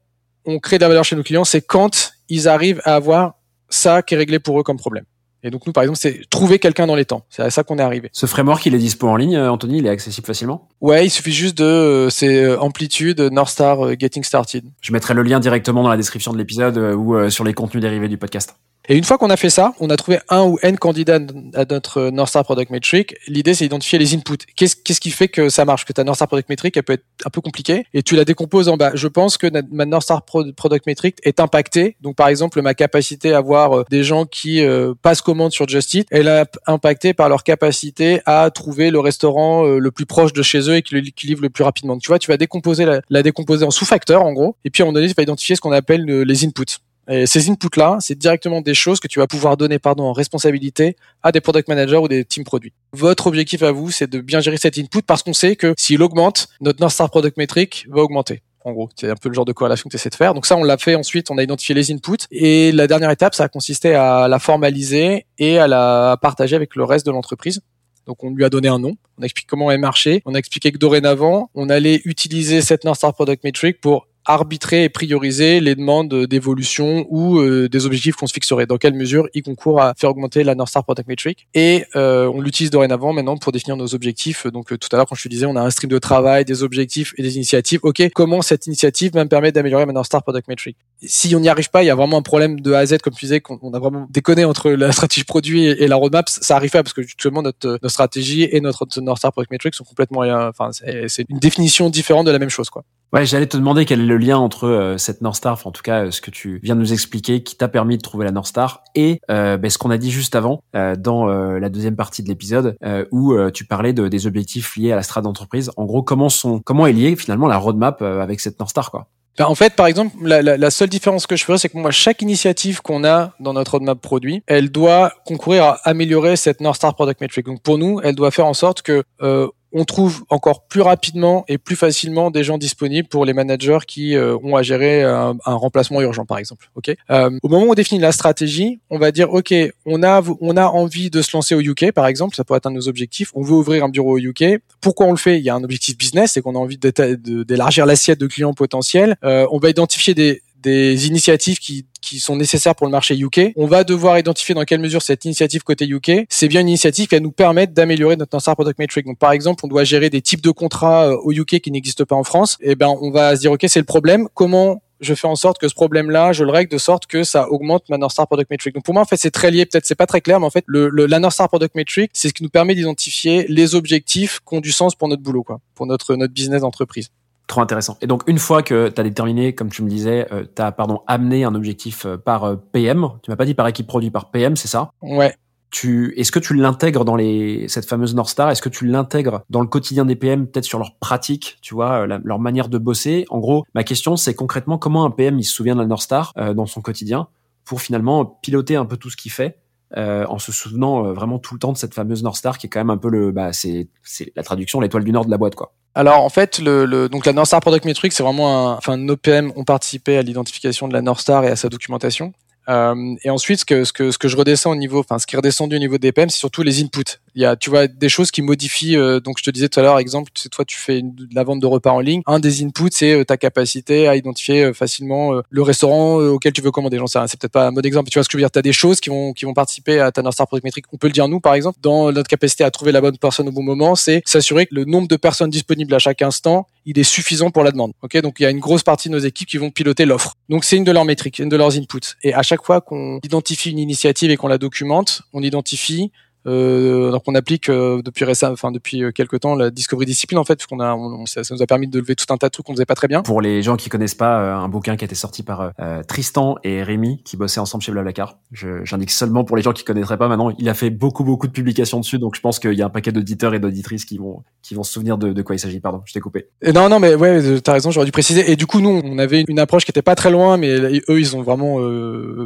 [0.46, 3.36] on crée de la valeur chez nos clients, c'est quand ils arrivent à avoir
[3.70, 5.06] ça qui est réglé pour eux comme problème.
[5.42, 7.24] Et donc nous, par exemple, c'est trouver quelqu'un dans les temps.
[7.30, 8.10] C'est à ça qu'on est arrivé.
[8.12, 9.78] Ce framework, il est dispo en ligne, euh, Anthony?
[9.78, 10.68] Il est accessible facilement?
[10.82, 14.66] Ouais, il suffit juste de, euh, c'est euh, amplitude, North Star, Getting Started.
[14.82, 18.10] Je mettrai le lien directement dans la description de l'épisode ou sur les contenus dérivés
[18.10, 18.56] du podcast.
[18.88, 21.20] Et une fois qu'on a fait ça, on a trouvé un ou n candidats
[21.56, 23.16] à notre North Star Product Metric.
[23.28, 24.46] L'idée, c'est d'identifier les inputs.
[24.56, 25.86] Qu'est-ce qui fait que ça marche?
[25.86, 27.86] Que ta North Star Product Metric, elle peut être un peu compliquée.
[27.94, 28.92] Et tu la décomposes en bas.
[28.94, 31.96] Je pense que ma North Star Product Metric est impactée.
[32.02, 35.68] Donc, par exemple, ma capacité à avoir euh, des gens qui euh, passent commande sur
[35.68, 40.06] Just Eat, elle est impactée par leur capacité à trouver le restaurant euh, le plus
[40.06, 41.98] proche de chez eux et qui, le, livre le plus rapidement.
[41.98, 44.56] Tu vois, tu vas décomposer la, la décomposer en sous-facteurs, en gros.
[44.64, 46.80] Et puis, à un moment donné, tu vas identifier ce qu'on appelle les inputs.
[47.08, 50.96] Et ces inputs-là, c'est directement des choses que tu vas pouvoir donner pardon, en responsabilité
[51.22, 52.74] à des product managers ou des team produits.
[52.94, 56.02] Votre objectif à vous, c'est de bien gérer cet input parce qu'on sait que s'il
[56.02, 58.42] augmente, notre North Star Product Metric va augmenter.
[58.64, 60.34] En gros, c'est un peu le genre de corrélation que tu essaies de faire.
[60.34, 62.26] Donc ça, on l'a fait ensuite, on a identifié les inputs.
[62.32, 66.76] Et la dernière étape, ça a consisté à la formaliser et à la partager avec
[66.76, 67.62] le reste de l'entreprise.
[68.08, 70.38] Donc on lui a donné un nom, on a expliqué comment elle marchait, on a
[70.38, 75.60] expliqué que dorénavant, on allait utiliser cette North Star Product Metric pour arbitrer et prioriser
[75.60, 78.66] les demandes d'évolution ou euh, des objectifs qu'on se fixerait.
[78.66, 82.28] Dans quelle mesure il concourt à faire augmenter la North Star Product Metric Et euh,
[82.34, 84.48] on l'utilise dorénavant maintenant pour définir nos objectifs.
[84.48, 86.46] Donc euh, tout à l'heure quand je te disais, on a un stream de travail,
[86.46, 87.80] des objectifs et des initiatives.
[87.84, 91.40] Ok, comment cette initiative va me permettre d'améliorer ma North Star Product Metric Si on
[91.40, 93.26] n'y arrive pas, il y a vraiment un problème de A à Z, comme tu
[93.26, 96.28] disais, qu'on a vraiment déconné entre la stratégie produit et, la roadmap.
[96.30, 99.76] Ça arrive pas parce que justement notre, notre stratégie et notre, North Star Product Metric
[99.76, 102.84] sont complètement, enfin c'est une définition différente de la même chose quoi.
[103.16, 105.72] Ouais, j'allais te demander quel est le lien entre euh, cette North Star, enfin, en
[105.72, 108.26] tout cas euh, ce que tu viens de nous expliquer, qui t'a permis de trouver
[108.26, 111.96] la North Star, et euh, ben, ce qu'on a dit juste avant dans la deuxième
[111.96, 112.76] partie de l'épisode,
[113.12, 115.72] où tu parlais de, des objectifs liés à la strate d'entreprise.
[115.78, 119.08] En gros, comment sont, comment est liée finalement la roadmap avec cette North Star, quoi?
[119.38, 121.78] Ben, en fait, par exemple, la, la, la seule différence que je ferais, c'est que
[121.78, 126.62] moi, chaque initiative qu'on a dans notre roadmap produit, elle doit concourir à améliorer cette
[126.62, 127.46] North Star Product Metric.
[127.46, 131.44] Donc pour nous, elle doit faire en sorte que euh, on trouve encore plus rapidement
[131.50, 135.36] et plus facilement des gens disponibles pour les managers qui euh, ont à gérer un,
[135.46, 136.72] remplacement urgent, par exemple.
[136.76, 136.96] Ok?
[137.12, 139.54] Euh, au moment où on définit la stratégie, on va dire ok,
[139.86, 142.76] on a on a envie de se lancer au UK, par exemple, ça un de
[142.76, 143.32] nos objectifs.
[143.36, 144.62] On veut ouvrir un bureau au UK.
[144.80, 145.40] Pourquoi on le fait?
[145.40, 149.18] Il y a un objectif business, c'est qu'on a envie d'élargir l'assiette de clients potentiels.
[149.26, 153.54] Euh, on va identifier des des initiatives qui, qui sont nécessaires pour le marché UK.
[153.56, 157.08] On va devoir identifier dans quelle mesure cette initiative côté UK, c'est bien une initiative
[157.08, 159.06] qui va nous permettre d'améliorer notre Star Product Metric.
[159.06, 162.06] Donc par exemple, on doit gérer des types de contrats euh, au UK qui n'existent
[162.06, 162.58] pas en France.
[162.62, 164.28] Et eh ben on va se dire ok c'est le problème.
[164.34, 167.50] Comment je fais en sorte que ce problème-là, je le règle de sorte que ça
[167.50, 168.74] augmente ma North Star Product Metric?
[168.74, 169.66] Donc pour moi, en fait, c'est très lié.
[169.66, 172.30] Peut-être c'est pas très clair, mais en fait, le, la North Star Product Metric, c'est
[172.30, 175.60] ce qui nous permet d'identifier les objectifs qui ont du sens pour notre boulot, quoi,
[175.76, 177.10] pour notre notre business d'entreprise.
[177.48, 177.98] Trop intéressant.
[178.02, 180.72] Et donc une fois que tu as déterminé, comme tu me disais, euh, tu as
[180.72, 184.10] pardon amené un objectif euh, par euh, PM, tu m'as pas dit par équipe produit,
[184.10, 184.90] par PM, c'est ça?
[185.02, 185.36] Ouais.
[185.70, 188.50] Tu, est-ce que tu l'intègres dans les cette fameuse North Star?
[188.50, 192.08] Est-ce que tu l'intègres dans le quotidien des PM, peut-être sur leur pratique, tu vois,
[192.08, 193.26] leur manière de bosser?
[193.30, 196.04] En gros, ma question c'est concrètement comment un PM il se souvient de la North
[196.04, 197.28] Star dans son quotidien
[197.66, 199.58] pour finalement piloter un peu tout ce qu'il fait?
[199.98, 202.70] Euh, en se souvenant vraiment tout le temps de cette fameuse North Star qui est
[202.70, 205.38] quand même un peu le bah c'est c'est la traduction l'étoile du nord de la
[205.38, 205.74] boîte quoi.
[205.98, 208.98] Alors en fait, le, le, donc la North Star Product Metric, c'est vraiment un, enfin
[208.98, 212.34] nos PM ont participé à l'identification de la North Star et à sa documentation.
[212.68, 215.28] Euh, et ensuite, ce que, ce que, ce que je redescends au niveau, enfin, ce
[215.28, 217.20] qui est redescendu au niveau des PM, c'est surtout les inputs.
[217.36, 218.96] Il y a, tu vois, des choses qui modifient.
[218.96, 221.44] Euh, donc, je te disais tout à l'heure, exemple, c'est toi, tu fais de la
[221.44, 222.22] vente de repas en ligne.
[222.26, 226.62] Un des inputs, c'est euh, ta capacité à identifier euh, facilement le restaurant auquel tu
[226.62, 226.98] veux commander.
[226.98, 228.10] J'en sais C'est peut-être pas un mode exemple.
[228.10, 230.00] Tu vois ce que je veux dire T'as des choses qui vont, qui vont participer
[230.00, 230.86] à ta North Star Product Metric.
[230.94, 233.50] On peut le dire nous, par exemple, dans notre capacité à trouver la bonne personne
[233.50, 236.98] au bon moment, c'est s'assurer que le nombre de personnes disponibles à chaque instant, il
[237.00, 237.92] est suffisant pour la demande.
[238.02, 240.36] Ok, donc il y a une grosse partie de nos équipes qui vont piloter l'offre.
[240.50, 242.16] Donc c'est une de leurs métriques, une de leurs inputs.
[242.24, 246.12] Et à chaque fois qu'on identifie une initiative et qu'on la documente, on identifie
[246.48, 250.38] euh, donc on applique euh, depuis récemment, enfin depuis euh, quelques temps la Discovery Discipline
[250.38, 252.66] en fait, qu'on a, ça, nous a permis de lever tout un tas de trucs
[252.66, 253.24] qu'on faisait pas très bien.
[253.24, 255.74] Pour les gens qui connaissent pas, euh, un bouquin qui a été sorti par
[256.08, 258.38] Tristan et Rémi qui bossaient ensemble chez Blablacar.
[258.52, 260.52] J'indique seulement pour les gens qui connaîtraient pas maintenant.
[260.58, 262.90] Il a fait beaucoup beaucoup de publications dessus, donc je pense qu'il y a un
[262.90, 265.80] paquet d'auditeurs et d'auditrices qui vont qui vont se souvenir de, de quoi il s'agit.
[265.80, 266.48] Pardon, je t'ai coupé.
[266.62, 268.52] Et non non mais ouais, t'as raison, j'aurais dû préciser.
[268.52, 270.70] Et du coup nous, on avait une approche qui était pas très loin, mais
[271.10, 271.80] eux ils ont vraiment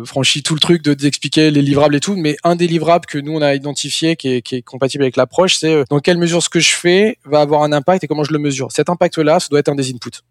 [0.06, 2.16] franchi tout le truc de d'expliquer les livrables et tout.
[2.16, 5.15] Mais un des livrables que nous on a identifié qui est, qui est compatible avec
[5.15, 8.07] l'approche, c'est euh, dans quelle mesure ce que je fais va avoir un impact et
[8.07, 8.71] comment je le mesure.
[8.71, 10.21] Cet impact-là, ça doit être un des inputs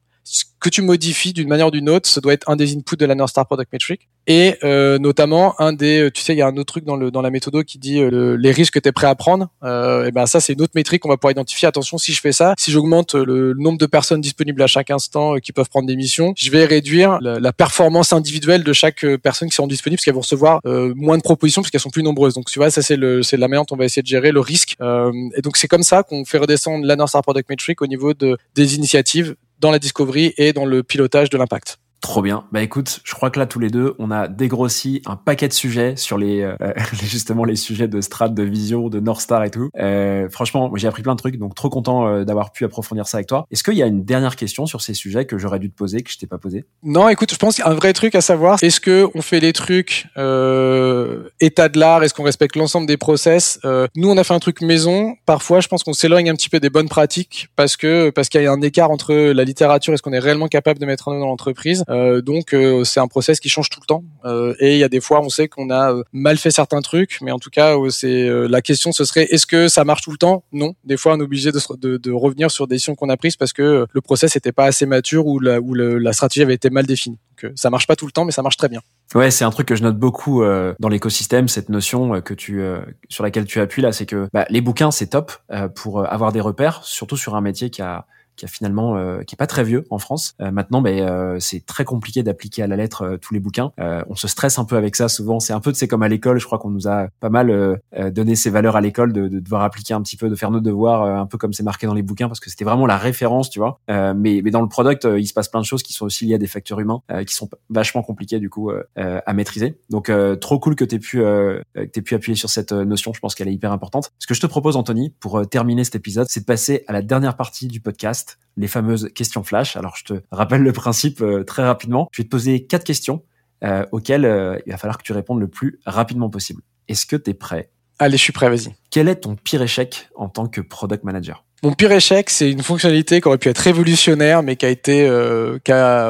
[0.61, 3.07] que tu modifies d'une manière ou d'une autre, ça doit être un des inputs de
[3.07, 4.09] la North Star Product Metric.
[4.27, 6.97] Et euh, notamment un des, euh, tu sais, il y a un autre truc dans
[6.97, 9.49] le dans la méthode qui dit euh, les risques que tu es prêt à prendre.
[9.63, 11.69] Euh, et ben ça, c'est une autre métrique qu'on va pouvoir identifier.
[11.69, 15.37] Attention, si je fais ça, si j'augmente le, nombre de personnes disponibles à chaque instant
[15.37, 19.55] qui peuvent prendre des missions, je vais réduire la, performance individuelle de chaque personne qui
[19.55, 22.35] sera disponible parce qu'elles vont recevoir moins de propositions parce qu'elles sont plus nombreuses.
[22.35, 24.31] Donc tu vois, ça c'est le c'est la manière dont on va essayer de gérer
[24.31, 24.77] le risque.
[24.79, 28.13] et donc c'est comme ça qu'on fait redescendre la North Star Product Metric au niveau
[28.13, 31.79] de des initiatives dans la discovery et dans le pilotage de l'impact.
[32.01, 32.45] Trop bien.
[32.53, 35.53] Bah écoute, je crois que là tous les deux, on a dégrossi un paquet de
[35.53, 36.55] sujets sur les, euh,
[36.93, 39.71] justement les sujets de strat, de vision, de North Star et tout.
[39.79, 43.19] Euh, franchement, j'ai appris plein de trucs, donc trop content euh, d'avoir pu approfondir ça
[43.19, 43.47] avec toi.
[43.51, 46.03] Est-ce qu'il y a une dernière question sur ces sujets que j'aurais dû te poser
[46.03, 46.65] que je t'ai pas posé?
[46.85, 48.63] Non, écoute, je pense qu'il y a un vrai truc à savoir.
[48.63, 52.05] Est-ce que on fait les trucs euh, état de l'art?
[52.05, 53.59] Est-ce qu'on respecte l'ensemble des process?
[53.65, 55.17] Euh, Nous, on a fait un truc maison.
[55.27, 58.43] Parfois, je pense qu'on s'éloigne un petit peu des bonnes pratiques parce que parce qu'il
[58.43, 61.09] y a un écart entre la littérature et ce qu'on est réellement capable de mettre
[61.09, 61.85] en œuvre dans l'entreprise.
[61.89, 64.05] Euh, donc euh, c'est un process qui change tout le temps.
[64.25, 66.81] Euh, et il y a des fois, on sait qu'on a euh, mal fait certains
[66.81, 70.11] trucs, mais en tout cas, c'est la question, ce serait est-ce que ça marche tout
[70.11, 70.45] le temps?
[70.53, 70.75] Non.
[70.85, 73.37] Des fois, on est obligé de, de, de revenir sur des décisions qu'on a prises
[73.37, 76.71] parce que le process n'était pas assez mature ou la, ou la stratégie avait été
[76.71, 77.19] mal définie.
[77.43, 78.81] Donc ça marche pas tout le temps, mais ça marche très bien.
[79.15, 82.35] Ouais, c'est un truc que je note beaucoup euh, dans l'écosystème, cette notion euh, que
[82.35, 85.33] tu euh, sur laquelle tu appuies là, c'est que bah, les bouquins c'est top
[85.75, 88.07] pour avoir des repères, surtout sur un métier qui a
[88.39, 90.35] qui a finalement euh, qui est pas très vieux en France.
[90.41, 93.73] Euh, maintenant, ben euh, c'est très compliqué d'appliquer à la lettre tous les bouquins.
[93.79, 95.41] on se stresse un peu avec ça souvent.
[95.41, 96.39] C'est un peu c'est comme à l'école.
[96.39, 97.81] Je crois qu'on nous a pas mal
[98.13, 100.61] donné ces valeurs à l'école de, de, devoir appliquer un petit peu, de faire nos
[100.61, 103.51] devoirs un peu comme c'est marqué dans les bouquins parce que c'était vraiment la référence,
[103.51, 103.81] tu vois.
[103.89, 106.35] mais mais dans le product, il se passe plein de choses qui sont aussi liées
[106.35, 109.79] à des facteurs humains qui sont vachement compliquées du coup à maîtriser.
[109.91, 113.13] Donc trop cool que tu pu que pu appuyer sur cette notion.
[113.13, 114.13] Je pense qu'elle est hyper importante.
[114.19, 117.03] Ce que je te propose, Anthony, pour terminer cet épisode, c'est de passer à la
[117.03, 118.28] dernière partie du podcast
[118.59, 119.77] les fameuses questions flash.
[119.77, 122.09] Alors je te rappelle le principe euh, très rapidement.
[122.13, 123.23] Je vais te poser quatre questions
[123.65, 126.63] euh, auxquelles euh, il va falloir que tu répondes le plus rapidement possible.
[126.89, 127.71] Est-ce que tu es prêt?
[127.99, 128.75] Allez, je suis prêt, vas-y.
[128.91, 131.45] Quel est ton pire échec en tant que product manager?
[131.63, 135.09] Mon pire échec, c'est une fonctionnalité qui aurait pu être révolutionnaire, mais qui a été,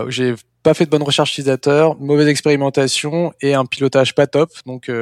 [0.09, 4.51] j'ai pas fait de bonne recherche utilisateur, mauvaise expérimentation et un pilotage pas top.
[4.66, 4.93] Donc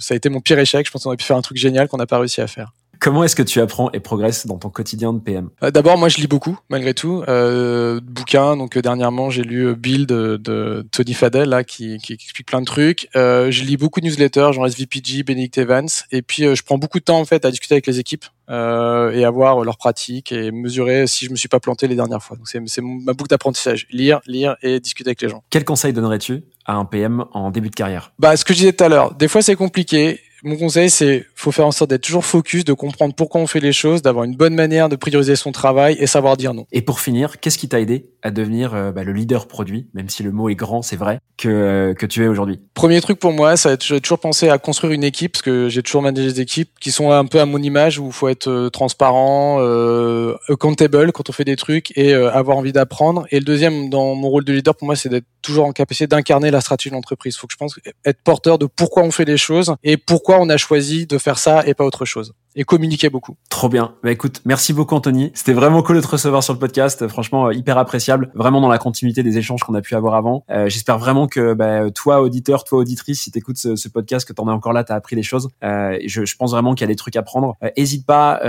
[0.00, 0.84] ça a été mon pire échec.
[0.84, 2.72] Je pense qu'on aurait pu faire un truc génial qu'on n'a pas réussi à faire.
[3.00, 6.08] Comment est-ce que tu apprends et progresses dans ton quotidien de PM euh, D'abord, moi,
[6.08, 8.56] je lis beaucoup, malgré tout, euh, bouquins.
[8.56, 12.46] Donc, euh, dernièrement, j'ai lu euh, Build de, de, Tony Fadell, là, qui, qui, explique
[12.46, 13.08] plein de trucs.
[13.16, 15.88] Euh, je lis beaucoup de newsletters, genre SVPG, Benedict Evans.
[16.10, 19.10] Et puis, je prends beaucoup de temps, en fait, à discuter avec les équipes euh,
[19.12, 22.22] et à voir leurs pratiques et mesurer si je me suis pas planté les dernières
[22.22, 22.36] fois.
[22.36, 23.86] Donc, c'est ma boucle d'apprentissage.
[23.90, 25.42] Lire, lire et discuter avec les gens.
[25.50, 28.12] Quel conseil donnerais-tu à un PM en début de carrière?
[28.18, 29.14] Bah, ce que je disais tout à l'heure.
[29.14, 32.72] Des fois, c'est compliqué mon conseil, c'est faut faire en sorte d'être toujours focus, de
[32.72, 36.06] comprendre pourquoi on fait les choses, d'avoir une bonne manière de prioriser son travail et
[36.06, 36.66] savoir dire non.
[36.72, 40.08] Et pour finir, qu'est-ce qui t'a aidé à devenir euh, bah, le leader produit, même
[40.08, 42.60] si le mot est grand, c'est vrai, que, euh, que tu es aujourd'hui?
[42.72, 45.42] Premier truc pour moi, ça va être, j'ai toujours pensé à construire une équipe, parce
[45.42, 48.12] que j'ai toujours managé des équipes qui sont un peu à mon image, où il
[48.12, 53.26] faut être euh, transparent, euh, accountable quand on fait des trucs et avoir envie d'apprendre.
[53.30, 56.06] Et le deuxième, dans mon rôle de leader, pour moi, c'est d'être toujours en capacité
[56.06, 57.34] d'incarner la stratégie de l'entreprise.
[57.34, 60.40] Il faut que je pense être porteur de pourquoi on fait les choses et pourquoi
[60.40, 63.36] on a choisi de faire ça et pas autre chose et communiquer beaucoup.
[63.48, 63.94] Trop bien.
[64.02, 65.32] Bah écoute, merci beaucoup Anthony.
[65.34, 67.08] C'était vraiment cool de te recevoir sur le podcast.
[67.08, 68.30] Franchement, euh, hyper appréciable.
[68.34, 70.44] Vraiment dans la continuité des échanges qu'on a pu avoir avant.
[70.50, 74.32] Euh, J'espère vraiment que bah, toi, auditeur, toi, auditrice, si t'écoutes ce, ce podcast, que
[74.32, 75.48] t'en es encore là, t'as appris des choses.
[75.62, 77.56] Euh, je, pense vraiment qu'il y a des trucs à prendre.
[77.76, 78.40] Hésite pas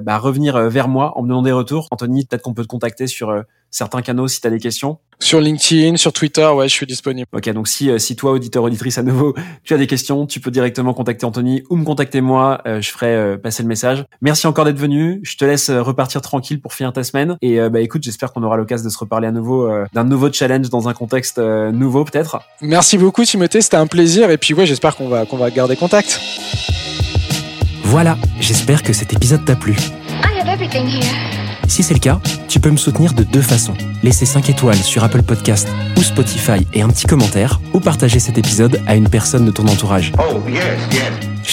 [0.00, 1.88] bah, à revenir vers moi en me donnant des retours.
[1.90, 3.44] Anthony, peut-être qu'on peut te contacter sur
[3.74, 7.26] certains canaux si tu as des questions Sur LinkedIn, sur Twitter, ouais, je suis disponible.
[7.32, 10.52] Ok, donc si, si toi, auditeur, auditrice à nouveau, tu as des questions, tu peux
[10.52, 12.62] directement contacter Anthony ou me contacter moi.
[12.64, 14.04] je ferai passer le message.
[14.20, 15.20] Merci encore d'être venu.
[15.24, 17.36] Je te laisse repartir tranquille pour finir ta semaine.
[17.42, 20.70] Et bah écoute, j'espère qu'on aura l'occasion de se reparler à nouveau d'un nouveau challenge
[20.70, 22.40] dans un contexte nouveau peut-être.
[22.60, 24.30] Merci beaucoup Timothée, c'était un plaisir.
[24.30, 26.20] Et puis ouais, j'espère qu'on va qu'on va garder contact.
[27.82, 29.72] Voilà, j'espère que cet épisode t'a plu.
[29.72, 31.33] I have everything here.
[31.68, 33.74] Si c'est le cas, tu peux me soutenir de deux façons.
[34.02, 38.38] Laisser 5 étoiles sur Apple Podcast ou Spotify et un petit commentaire, ou partager cet
[38.38, 40.12] épisode à une personne de ton entourage.
[40.18, 40.62] Oh, yes,
[40.92, 41.33] yes.